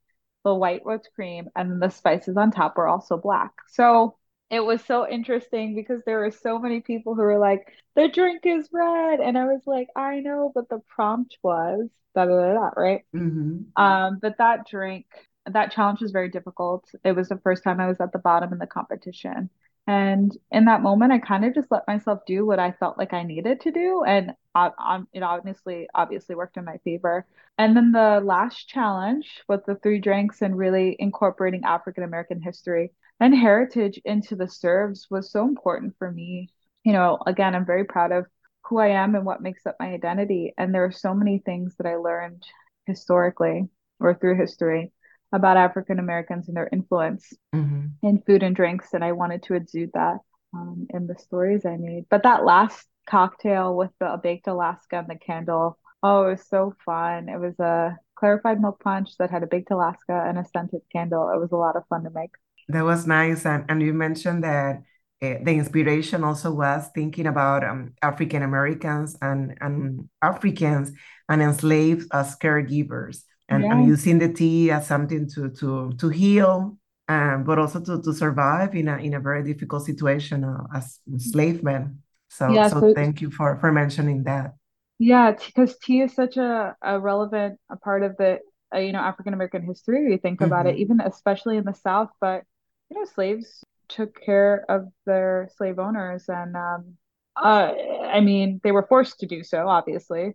[0.44, 3.52] the white whipped cream, and the spices on top were also black.
[3.68, 4.16] So
[4.50, 7.66] it was so interesting because there were so many people who were like,
[7.96, 9.20] the drink is red.
[9.20, 13.02] And I was like, I know, but the prompt was da da da, da right?
[13.14, 13.82] Mm-hmm.
[13.82, 15.06] Um, but that drink,
[15.46, 16.84] that challenge was very difficult.
[17.04, 19.50] It was the first time I was at the bottom in the competition.
[19.86, 23.12] And in that moment, I kind of just let myself do what I felt like
[23.12, 24.02] I needed to do.
[24.06, 27.26] And it obviously, obviously worked in my favor.
[27.58, 32.92] And then the last challenge with the three drinks and really incorporating African American history
[33.24, 36.50] and heritage into the serves was so important for me.
[36.84, 38.26] You know, again, I'm very proud of
[38.66, 40.52] who I am and what makes up my identity.
[40.58, 42.42] And there are so many things that I learned
[42.86, 43.64] historically
[43.98, 44.92] or through history
[45.32, 47.86] about African Americans and their influence mm-hmm.
[48.06, 48.92] in food and drinks.
[48.92, 50.18] And I wanted to exude that
[50.52, 52.04] um, in the stories I made.
[52.10, 56.74] But that last cocktail with the baked Alaska and the candle, oh, it was so
[56.84, 57.30] fun.
[57.30, 61.30] It was a clarified milk punch that had a baked Alaska and a scented candle.
[61.30, 62.32] It was a lot of fun to make.
[62.68, 63.46] That was nice.
[63.46, 64.82] And, and you mentioned that
[65.22, 70.92] uh, the inspiration also was thinking about um, African Americans and, and Africans
[71.28, 76.78] and enslaved as caregivers and, and using the tea as something to, to, to heal,
[77.08, 80.98] um, but also to, to survive in a, in a very difficult situation uh, as
[81.10, 81.96] enslavement.
[82.28, 84.54] So, yeah, so, so thank you for, for mentioning that.
[84.98, 88.38] Yeah, because tea is such a, a relevant a part of the
[88.74, 90.10] uh, you know African American history.
[90.10, 90.76] You think about mm-hmm.
[90.76, 92.44] it, even especially in the South, but
[92.90, 96.24] you know, slaves took care of their slave owners.
[96.28, 96.96] And um,
[97.36, 97.72] uh,
[98.12, 100.34] I mean, they were forced to do so, obviously.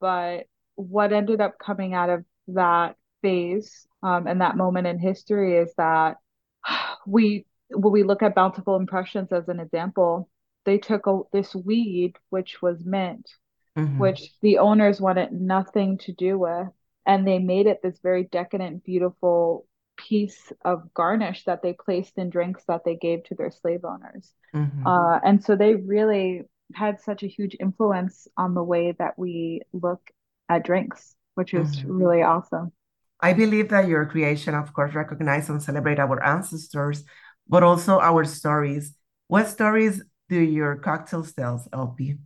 [0.00, 5.56] But what ended up coming out of that phase um, and that moment in history
[5.56, 6.16] is that
[7.06, 10.28] we, when we look at bountiful impressions as an example,
[10.64, 13.28] they took a, this weed, which was mint,
[13.76, 13.98] mm-hmm.
[13.98, 16.68] which the owners wanted nothing to do with.
[17.06, 19.66] And they made it this very decadent, beautiful
[19.98, 24.32] piece of garnish that they placed in drinks that they gave to their slave owners.
[24.54, 24.86] Mm-hmm.
[24.86, 26.44] Uh, and so they really
[26.74, 30.10] had such a huge influence on the way that we look
[30.48, 31.92] at drinks, which is mm-hmm.
[31.92, 32.72] really awesome.
[33.20, 37.04] I believe that your creation, of course, recognize and celebrate our ancestors,
[37.48, 38.94] but also our stories.
[39.26, 42.16] What stories do your cocktails tell, LP?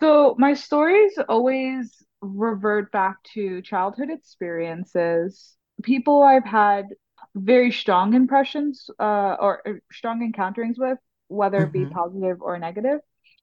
[0.00, 6.86] So my stories always revert back to childhood experiences, people I've had
[7.34, 10.98] very strong impressions uh, or uh, strong encounterings with,
[11.28, 11.66] whether mm-hmm.
[11.66, 11.94] it be mm-hmm.
[11.94, 13.00] positive or negative.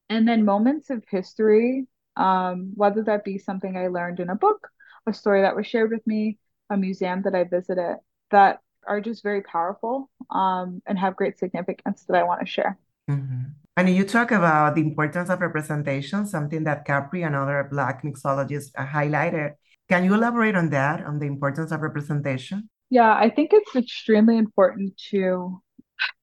[0.10, 4.68] And then moments of history, um, whether that be something I learned in a book,
[5.08, 7.98] a story that was shared with me, a museum that I visited,
[8.32, 12.78] that are just very powerful um, and have great significance that I want to share.
[13.10, 13.54] Mm-hmm.
[13.78, 18.74] And you talk about the importance of representation, something that Capri and other Black mixologists
[18.74, 19.54] highlighted.
[19.88, 22.70] Can you elaborate on that, on the importance of representation?
[22.90, 25.62] Yeah, I think it's extremely important to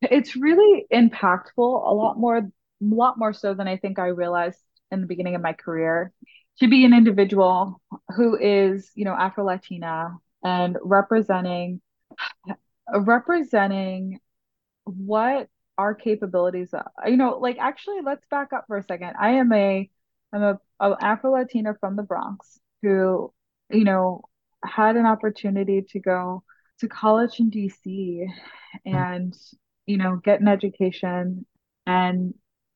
[0.02, 2.44] it's really impactful a lot more a
[2.82, 4.58] lot more so than I think I realized
[4.92, 6.12] in the beginning of my career
[6.60, 7.80] to be an individual
[8.16, 11.80] who is, you know, Afro Latina and representing
[12.94, 14.20] representing
[14.84, 15.48] what
[15.78, 16.90] our capabilities are.
[17.06, 19.14] You know, like actually let's back up for a second.
[19.20, 19.90] I am a
[20.32, 23.32] I'm a, a Afro Latina from the Bronx who,
[23.70, 24.22] you know,
[24.64, 26.44] had an opportunity to go
[26.81, 28.27] to college in DC
[28.85, 29.35] and,
[29.87, 31.47] you know, get an education
[31.87, 32.35] and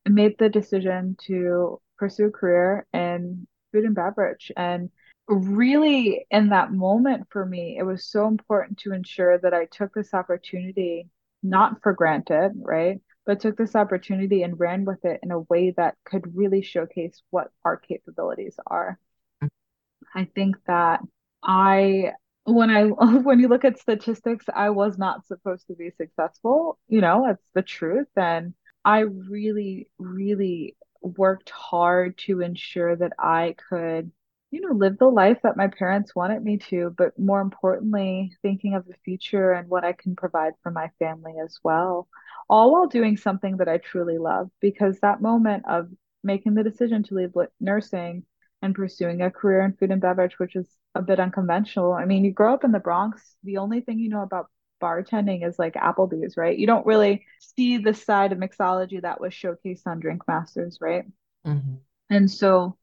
[0.08, 4.50] made the decision to pursue a career in food and beverage.
[4.56, 4.90] And
[5.28, 9.92] really, in that moment for me, it was so important to ensure that I took
[9.94, 11.08] this opportunity
[11.42, 13.00] not for granted, right?
[13.26, 17.22] But took this opportunity and ran with it in a way that could really showcase
[17.30, 18.98] what our capabilities are.
[19.42, 20.18] Mm-hmm.
[20.18, 21.00] I think that
[21.42, 22.12] I
[22.44, 22.84] when I
[23.22, 26.78] when you look at statistics, I was not supposed to be successful.
[26.88, 28.08] You know, it's the truth.
[28.16, 34.10] And I really, really worked hard to ensure that I could,
[34.50, 38.74] you know, live the life that my parents wanted me to, but more importantly, thinking
[38.74, 42.08] of the future and what I can provide for my family as well.
[42.48, 45.88] All while doing something that I truly love, because that moment of
[46.22, 48.24] making the decision to leave nursing
[48.62, 51.92] and pursuing a career in food and beverage, which is a bit unconventional.
[51.92, 54.48] I mean, you grow up in the Bronx, the only thing you know about
[54.82, 56.58] bartending is like Applebee's, right?
[56.58, 61.04] You don't really see the side of mixology that was showcased on Drink Masters, right?
[61.46, 61.74] Mm-hmm.
[62.10, 62.76] And so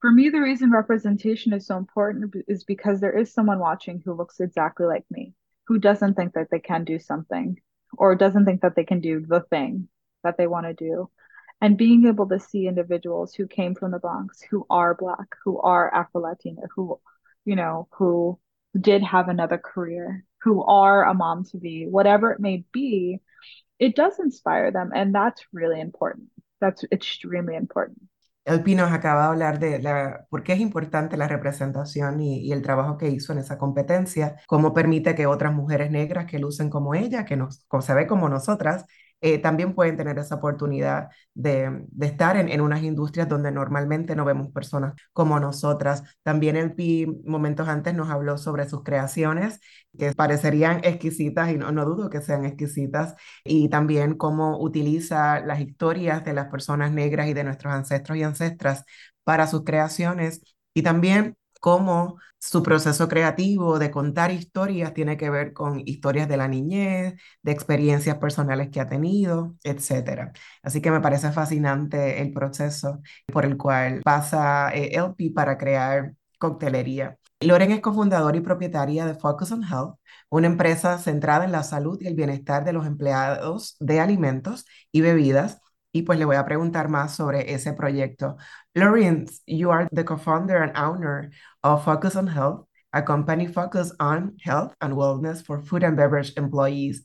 [0.00, 4.12] for me, the reason representation is so important is because there is someone watching who
[4.12, 5.34] looks exactly like me,
[5.66, 7.56] who doesn't think that they can do something
[7.96, 9.88] or doesn't think that they can do the thing
[10.22, 11.10] that they want to do
[11.60, 15.60] and being able to see individuals who came from the Bronx, who are Black, who
[15.60, 17.00] are Afro Latina, who,
[17.44, 18.38] you know, who
[18.78, 23.20] did have another career, who are a mom to be, whatever it may be,
[23.78, 24.90] it does inspire them.
[24.94, 26.28] And that's really important.
[26.60, 28.08] That's extremely important.
[28.44, 32.52] El Pino acaba de hablar de la, por qué es importante la representación y, y,
[32.52, 36.70] el trabajo que hizo en esa competencia, cómo permite que otras mujeres negras que lucen
[36.70, 38.86] como ella, que nos, se ve como nosotras,
[39.20, 44.24] eh, también pueden tener esa oportunidad de, estar en, en, unas industrias donde normalmente no
[44.24, 46.02] vemos personas como nosotras.
[46.22, 49.60] También el PI momentos antes nos habló sobre sus creaciones
[49.98, 53.14] que parecerían exquisitas y no, no dudo que sean exquisitas
[53.44, 58.22] y también cómo utiliza las historias de las personas negras y de nuestros ancestros y
[58.22, 58.84] ancestras
[59.24, 60.42] para sus creaciones
[60.74, 66.36] y también cómo su proceso creativo de contar historias tiene que ver con historias de
[66.36, 70.32] la niñez, de experiencias personales que ha tenido, etc.
[70.62, 76.14] Así que me parece fascinante el proceso por el cual pasa eh, LP para crear
[76.38, 77.18] coctelería.
[77.40, 79.96] Loren es cofundadora y propietaria de Focus on Health,
[80.28, 85.02] una empresa centrada en la salud y el bienestar de los empleados de alimentos y
[85.02, 85.60] bebidas
[85.98, 88.36] y pues le voy a preguntar más sobre ese proyecto.
[88.74, 91.30] Lawrence, you are the co-founder and owner
[91.62, 96.32] of Focus on Health, a company focused on health and wellness for food and beverage
[96.36, 97.04] employees.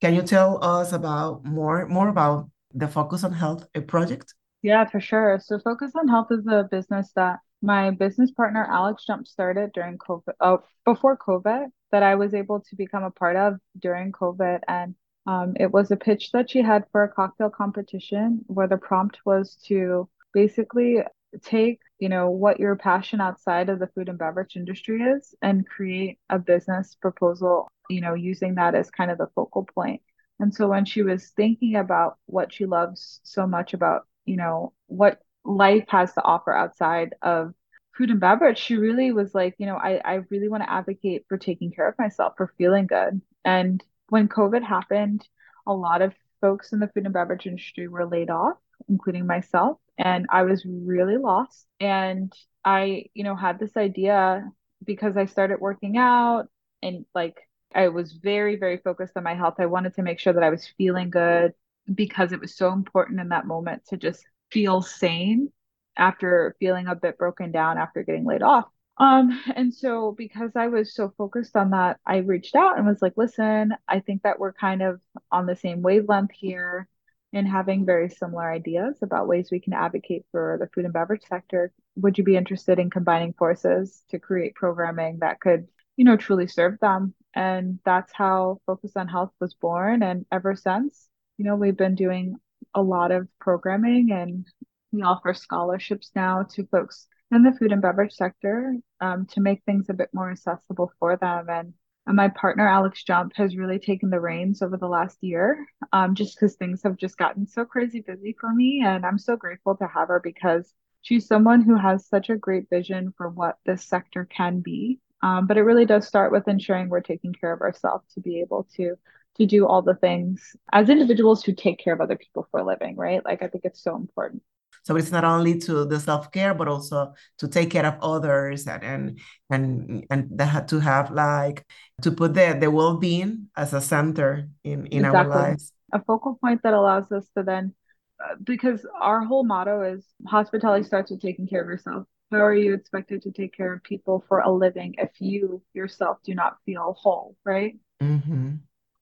[0.00, 4.34] Can you tell us about more more about the Focus on Health project?
[4.62, 5.40] Yeah, for sure.
[5.42, 9.96] So Focus on Health is a business that my business partner Alex jump started during
[9.96, 14.60] COVID, oh, before COVID, that I was able to become a part of during COVID,
[14.68, 14.94] and
[15.26, 19.18] Um, it was a pitch that she had for a cocktail competition where the prompt
[19.24, 20.98] was to basically
[21.42, 25.66] take, you know, what your passion outside of the food and beverage industry is and
[25.66, 30.02] create a business proposal, you know, using that as kind of the focal point.
[30.40, 34.72] And so when she was thinking about what she loves so much about, you know,
[34.86, 37.54] what life has to offer outside of
[37.96, 41.24] food and beverage, she really was like, you know, I, I really want to advocate
[41.28, 43.20] for taking care of myself, for feeling good.
[43.44, 45.26] And when COVID happened,
[45.66, 48.56] a lot of folks in the food and beverage industry were laid off,
[48.88, 49.78] including myself.
[49.98, 51.66] And I was really lost.
[51.80, 52.32] And
[52.64, 54.44] I, you know, had this idea
[54.84, 56.48] because I started working out
[56.82, 57.36] and like
[57.74, 59.54] I was very, very focused on my health.
[59.58, 61.54] I wanted to make sure that I was feeling good
[61.92, 65.50] because it was so important in that moment to just feel sane
[65.96, 68.66] after feeling a bit broken down after getting laid off.
[68.98, 73.02] Um, and so because I was so focused on that, I reached out and was
[73.02, 76.88] like, listen, I think that we're kind of on the same wavelength here
[77.32, 81.24] and having very similar ideas about ways we can advocate for the food and beverage
[81.28, 81.72] sector.
[81.96, 85.66] Would you be interested in combining forces to create programming that could,
[85.96, 87.12] you know, truly serve them?
[87.34, 90.04] And that's how Focus on Health was born.
[90.04, 92.36] And ever since, you know, we've been doing
[92.72, 94.46] a lot of programming and
[94.92, 99.62] we offer scholarships now to folks in the food and beverage sector um, to make
[99.64, 101.46] things a bit more accessible for them.
[101.48, 101.74] And,
[102.06, 106.14] and my partner, Alex Jump, has really taken the reins over the last year um,
[106.14, 108.82] just because things have just gotten so crazy busy for me.
[108.84, 110.72] And I'm so grateful to have her because
[111.02, 115.00] she's someone who has such a great vision for what this sector can be.
[115.22, 118.40] Um, but it really does start with ensuring we're taking care of ourselves to be
[118.40, 118.96] able to
[119.36, 122.64] to do all the things as individuals who take care of other people for a
[122.64, 123.24] living, right?
[123.24, 124.42] Like I think it's so important.
[124.84, 128.66] So it's not only to the self care, but also to take care of others
[128.66, 129.18] and and
[129.50, 131.66] and and that to have like
[132.02, 135.18] to put the the well being as a center in in exactly.
[135.18, 135.72] our lives.
[135.92, 137.74] A focal point that allows us to then,
[138.22, 142.04] uh, because our whole motto is hospitality starts with taking care of yourself.
[142.30, 146.18] How are you expected to take care of people for a living if you yourself
[146.24, 147.78] do not feel whole, right?
[148.02, 148.56] Mm-hmm.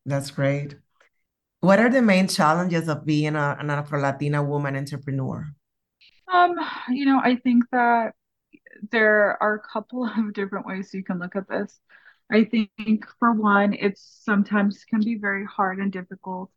[0.06, 0.76] That's great.
[1.60, 5.46] What are the main challenges of being a, an Afro Latina woman entrepreneur?
[6.32, 6.54] Um,
[6.88, 8.14] you know, I think that
[8.90, 11.78] there are a couple of different ways you can look at this.
[12.30, 16.50] I think for one, it's sometimes can be very hard and difficult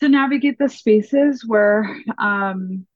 [0.00, 2.86] to navigate the spaces where um,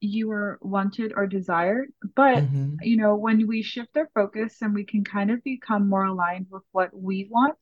[0.00, 1.92] you are wanted or desired.
[2.14, 2.76] But mm-hmm.
[2.82, 6.46] you know, when we shift our focus and we can kind of become more aligned
[6.50, 7.58] with what we want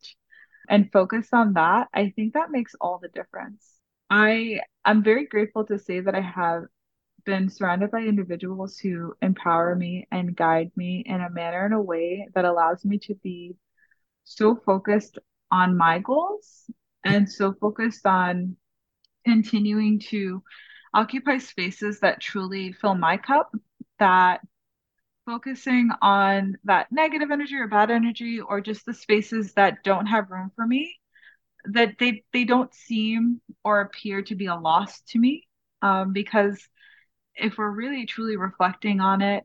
[0.68, 3.66] and focus on that, I think that makes all the difference.
[4.10, 6.64] I I'm very grateful to say that I have
[7.24, 11.80] been surrounded by individuals who empower me and guide me in a manner and a
[11.80, 13.54] way that allows me to be
[14.24, 15.18] so focused
[15.50, 16.70] on my goals
[17.04, 18.56] and so focused on
[19.24, 20.42] continuing to
[20.94, 23.54] occupy spaces that truly fill my cup
[23.98, 24.40] that
[25.26, 30.30] focusing on that negative energy or bad energy or just the spaces that don't have
[30.30, 30.96] room for me
[31.66, 35.46] that they they don't seem or appear to be a loss to me
[35.82, 36.66] um, because
[37.38, 39.44] if we're really truly reflecting on it,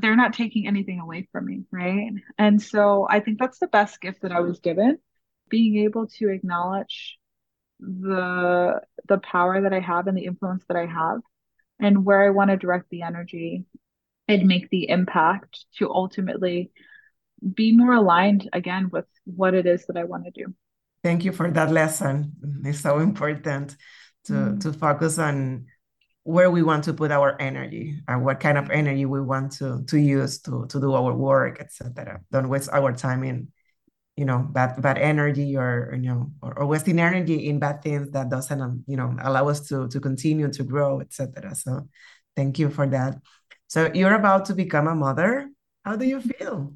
[0.00, 2.12] they're not taking anything away from me, right?
[2.36, 4.98] And so I think that's the best gift that I was given,
[5.48, 7.18] being able to acknowledge
[7.80, 11.20] the the power that I have and the influence that I have
[11.78, 13.64] and where I want to direct the energy
[14.26, 16.70] and make the impact to ultimately
[17.54, 20.54] be more aligned again with what it is that I want to do.
[21.04, 22.32] Thank you for that lesson.
[22.64, 23.76] It's so important
[24.24, 24.60] to mm.
[24.60, 25.66] to focus on
[26.28, 29.82] where we want to put our energy and what kind of energy we want to
[29.84, 33.48] to use to to do our work etc don't waste our time in
[34.16, 38.10] you know bad bad energy or you know or, or wasting energy in bad things
[38.10, 41.88] that doesn't um, you know allow us to to continue to grow etc so
[42.38, 43.18] thank you for that.
[43.66, 45.50] So you're about to become a mother.
[45.84, 46.72] How do you feel?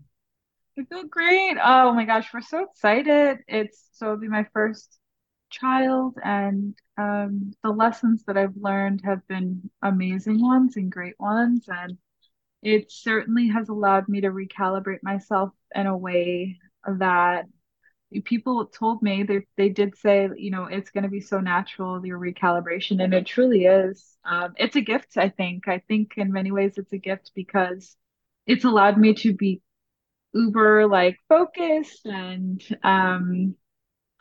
[0.76, 1.56] I feel great.
[1.62, 3.38] Oh my gosh we're so excited.
[3.46, 4.98] It's so it'll be my first
[5.52, 11.66] child and um, the lessons that I've learned have been amazing ones and great ones
[11.68, 11.98] and
[12.62, 17.46] it certainly has allowed me to recalibrate myself in a way that
[18.24, 22.04] people told me they they did say you know it's going to be so natural
[22.04, 24.16] your recalibration and it truly is.
[24.24, 25.68] Um, it's a gift i think.
[25.68, 27.96] I think in many ways it's a gift because
[28.46, 29.62] it's allowed me to be
[30.34, 33.54] uber like focused and um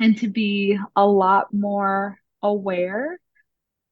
[0.02, 3.20] and to be a lot more aware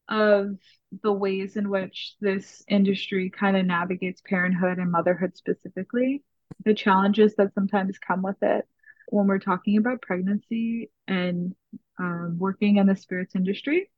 [0.09, 0.55] of
[1.03, 6.23] the ways in which this industry kind of navigates parenthood and motherhood specifically,
[6.65, 8.67] the challenges that sometimes come with it
[9.09, 11.53] when we're talking about pregnancy and
[12.01, 13.91] uh, working in the spirits industry.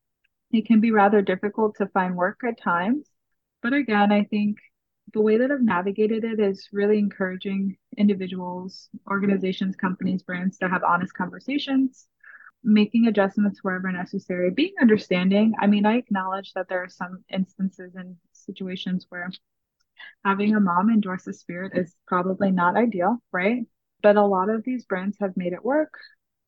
[0.52, 3.08] It can be rather difficult to find work at times.
[3.64, 4.58] But again, I think
[5.14, 10.84] the way that I've navigated it is really encouraging individuals, organizations, companies, brands to have
[10.84, 12.08] honest conversations,
[12.64, 15.54] making adjustments wherever necessary, being understanding.
[15.60, 19.30] I mean, I acknowledge that there are some instances and situations where
[20.26, 23.66] having a mom endorse a spirit is probably not ideal, right?
[24.02, 25.94] But a lot of these brands have made it work.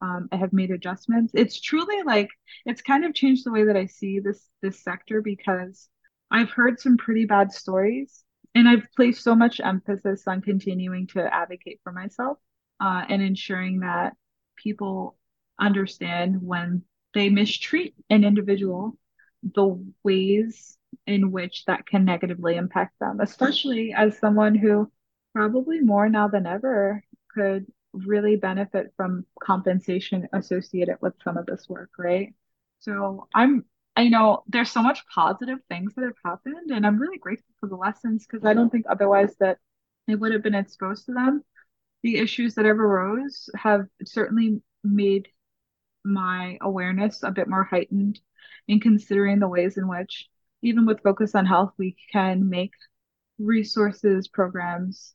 [0.01, 1.31] Um, I have made adjustments.
[1.33, 2.29] It's truly like
[2.65, 5.87] it's kind of changed the way that I see this this sector because
[6.29, 8.23] I've heard some pretty bad stories,
[8.55, 12.37] and I've placed so much emphasis on continuing to advocate for myself
[12.79, 14.15] uh, and ensuring that
[14.55, 15.17] people
[15.59, 16.83] understand when
[17.13, 18.97] they mistreat an individual,
[19.43, 20.77] the ways
[21.07, 24.91] in which that can negatively impact them, especially as someone who
[25.33, 31.67] probably more now than ever could really benefit from compensation associated with some of this
[31.69, 32.33] work, right?
[32.79, 33.65] So I'm,
[33.95, 37.69] I know there's so much positive things that have happened, and I'm really grateful for
[37.69, 39.59] the lessons because I don't think otherwise that
[40.07, 41.43] it would have been exposed to them.
[42.01, 45.27] The issues that ever arose have certainly made
[46.03, 48.19] my awareness a bit more heightened
[48.67, 50.27] in considering the ways in which
[50.61, 52.71] even with focus on health, we can make
[53.37, 55.13] resources, programs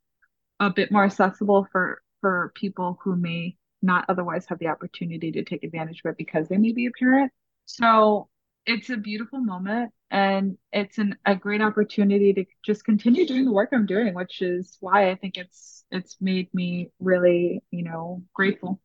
[0.61, 5.45] a bit more accessible for for people who may not otherwise have the opportunity to
[5.45, 7.33] take advantage of it because they may be a parent.
[7.67, 8.29] So
[8.69, 13.53] it's a beautiful moment and it's an, a great opportunity to just continue doing the
[13.53, 18.23] work I'm doing, which is why I think it's it's made me really, you know,
[18.35, 18.79] grateful.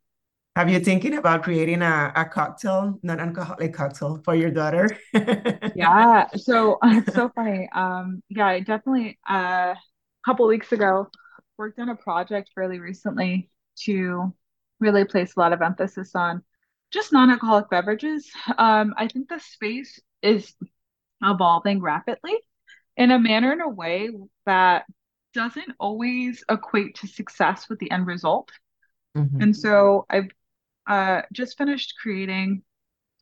[0.56, 4.88] Have you thinking about creating a, a cocktail, non-alcoholic cocktail for your daughter?
[5.76, 6.28] yeah.
[6.36, 7.68] So it's so funny.
[7.74, 9.78] Um, yeah, I definitely uh, a
[10.26, 11.10] couple weeks ago
[11.58, 13.50] worked on a project fairly recently
[13.84, 14.34] to
[14.80, 16.42] really place a lot of emphasis on
[16.94, 18.30] just non-alcoholic beverages.
[18.58, 20.54] Um, I think the space is
[21.22, 22.38] evolving rapidly
[22.96, 24.12] in a manner in a way
[24.46, 24.86] that
[25.34, 28.52] doesn't always equate to success with the end result.
[29.18, 29.42] Mm-hmm.
[29.42, 30.30] And so I've
[30.88, 32.62] uh, just finished creating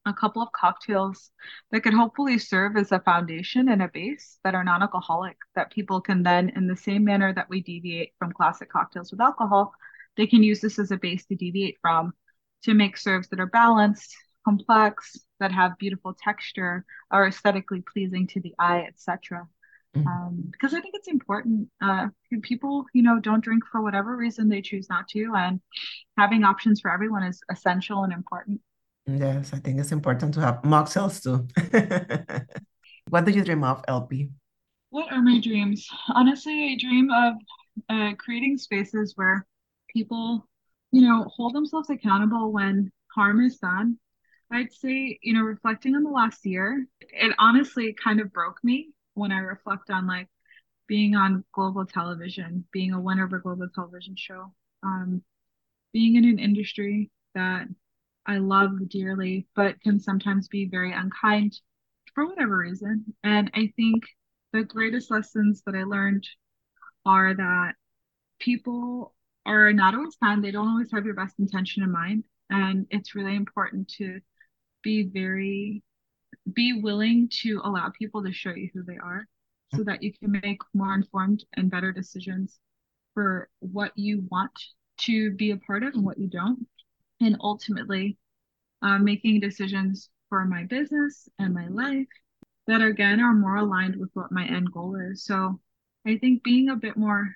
[0.05, 1.31] a couple of cocktails
[1.71, 6.01] that could hopefully serve as a foundation and a base that are non-alcoholic that people
[6.01, 9.71] can then in the same manner that we deviate from classic cocktails with alcohol
[10.17, 12.13] they can use this as a base to deviate from
[12.63, 18.39] to make serves that are balanced complex that have beautiful texture are aesthetically pleasing to
[18.41, 19.47] the eye etc
[19.95, 20.07] Mm-hmm.
[20.07, 21.67] Um, because I think it's important.
[21.81, 22.07] Uh,
[22.43, 25.59] people, you know, don't drink for whatever reason they choose not to, and
[26.17, 28.61] having options for everyone is essential and important.
[29.05, 31.45] Yes, I think it's important to have mocktails too.
[33.09, 34.29] what do you dream of, LP?
[34.91, 35.87] What are my dreams?
[36.09, 37.33] Honestly, I dream of
[37.89, 39.45] uh, creating spaces where
[39.89, 40.47] people,
[40.91, 43.97] you know, hold themselves accountable when harm is done.
[44.51, 48.89] I'd say, you know, reflecting on the last year, it honestly kind of broke me
[49.13, 50.27] when I reflect on like
[50.87, 55.21] being on global television, being a winner of a global television show, um,
[55.93, 57.67] being in an industry that
[58.25, 61.57] I love dearly, but can sometimes be very unkind
[62.13, 63.13] for whatever reason.
[63.23, 64.03] And I think
[64.51, 66.27] the greatest lessons that I learned
[67.05, 67.75] are that
[68.39, 69.13] people
[69.45, 72.23] are not always kind, they don't always have your best intention in mind.
[72.49, 74.19] And it's really important to
[74.83, 75.83] be very
[76.53, 79.27] be willing to allow people to show you who they are
[79.75, 82.59] so that you can make more informed and better decisions
[83.13, 84.51] for what you want
[84.97, 86.67] to be a part of and what you don't.
[87.19, 88.17] And ultimately,
[88.81, 92.07] uh, making decisions for my business and my life
[92.67, 95.23] that again are more aligned with what my end goal is.
[95.23, 95.59] So
[96.05, 97.35] I think being a bit more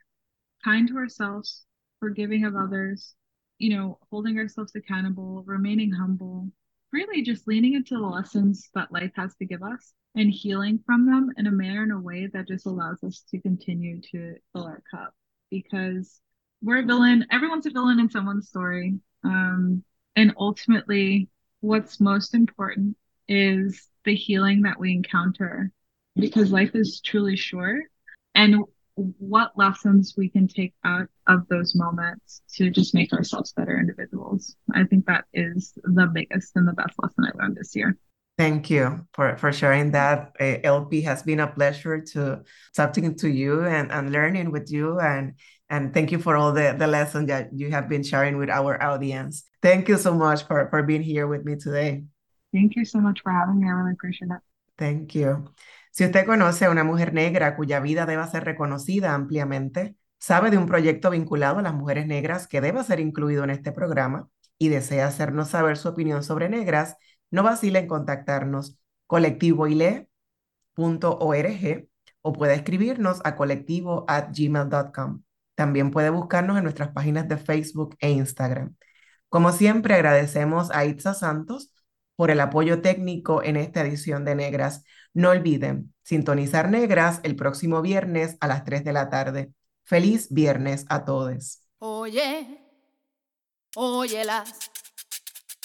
[0.63, 1.64] kind to ourselves,
[1.99, 3.15] forgiving of others,
[3.57, 6.49] you know, holding ourselves accountable, remaining humble,
[6.91, 11.05] really just leaning into the lessons that life has to give us and healing from
[11.05, 14.63] them in a manner in a way that just allows us to continue to fill
[14.63, 15.13] our cup.
[15.51, 16.21] Because
[16.61, 18.95] we're a villain everyone's a villain in someone's story.
[19.23, 19.83] Um,
[20.15, 21.29] and ultimately
[21.59, 22.95] what's most important
[23.27, 25.71] is the healing that we encounter
[26.15, 27.83] because life is truly short.
[28.33, 28.63] And
[28.95, 34.55] what lessons we can take out of those moments to just make ourselves better individuals.
[34.73, 37.97] I think that is the biggest and the best lesson I learned this year.
[38.37, 40.35] Thank you for, for sharing that.
[40.39, 42.43] Uh, LP has been a pleasure to
[42.75, 44.99] talking to you and, and learning with you.
[44.99, 45.35] And,
[45.69, 48.81] and thank you for all the, the lessons that you have been sharing with our
[48.81, 49.43] audience.
[49.61, 52.03] Thank you so much for, for being here with me today.
[52.53, 53.67] Thank you so much for having me.
[53.67, 54.39] I really appreciate it.
[54.77, 55.47] Thank you.
[55.95, 60.57] Si usted conoce a una mujer negra cuya vida deba ser reconocida ampliamente, sabe de
[60.57, 64.27] un proyecto vinculado a las mujeres negras que deba ser incluido en este programa,
[64.57, 66.97] y desea hacernos saber su opinión sobre negras,
[67.31, 68.77] no vacile en contactarnos
[69.07, 70.07] colectivoile.org
[72.21, 75.21] o puede escribirnos a colectivo@gmail.com.
[75.55, 78.75] También puede buscarnos en nuestras páginas de Facebook e Instagram.
[79.29, 81.71] Como siempre, agradecemos a Itza Santos
[82.17, 84.83] por el apoyo técnico en esta edición de Negras.
[85.16, 89.53] No olviden sintonizar Negras el próximo viernes a las 3 de la tarde.
[89.84, 91.61] Feliz viernes a todos.
[91.80, 92.61] Oye,
[93.76, 94.72] óyelas,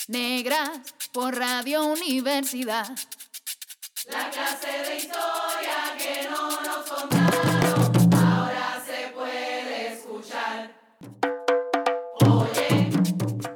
[0.07, 2.97] negras por Radio Universidad.
[4.09, 7.50] La clase de historia que no nos contaron,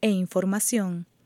[0.00, 1.08] e información.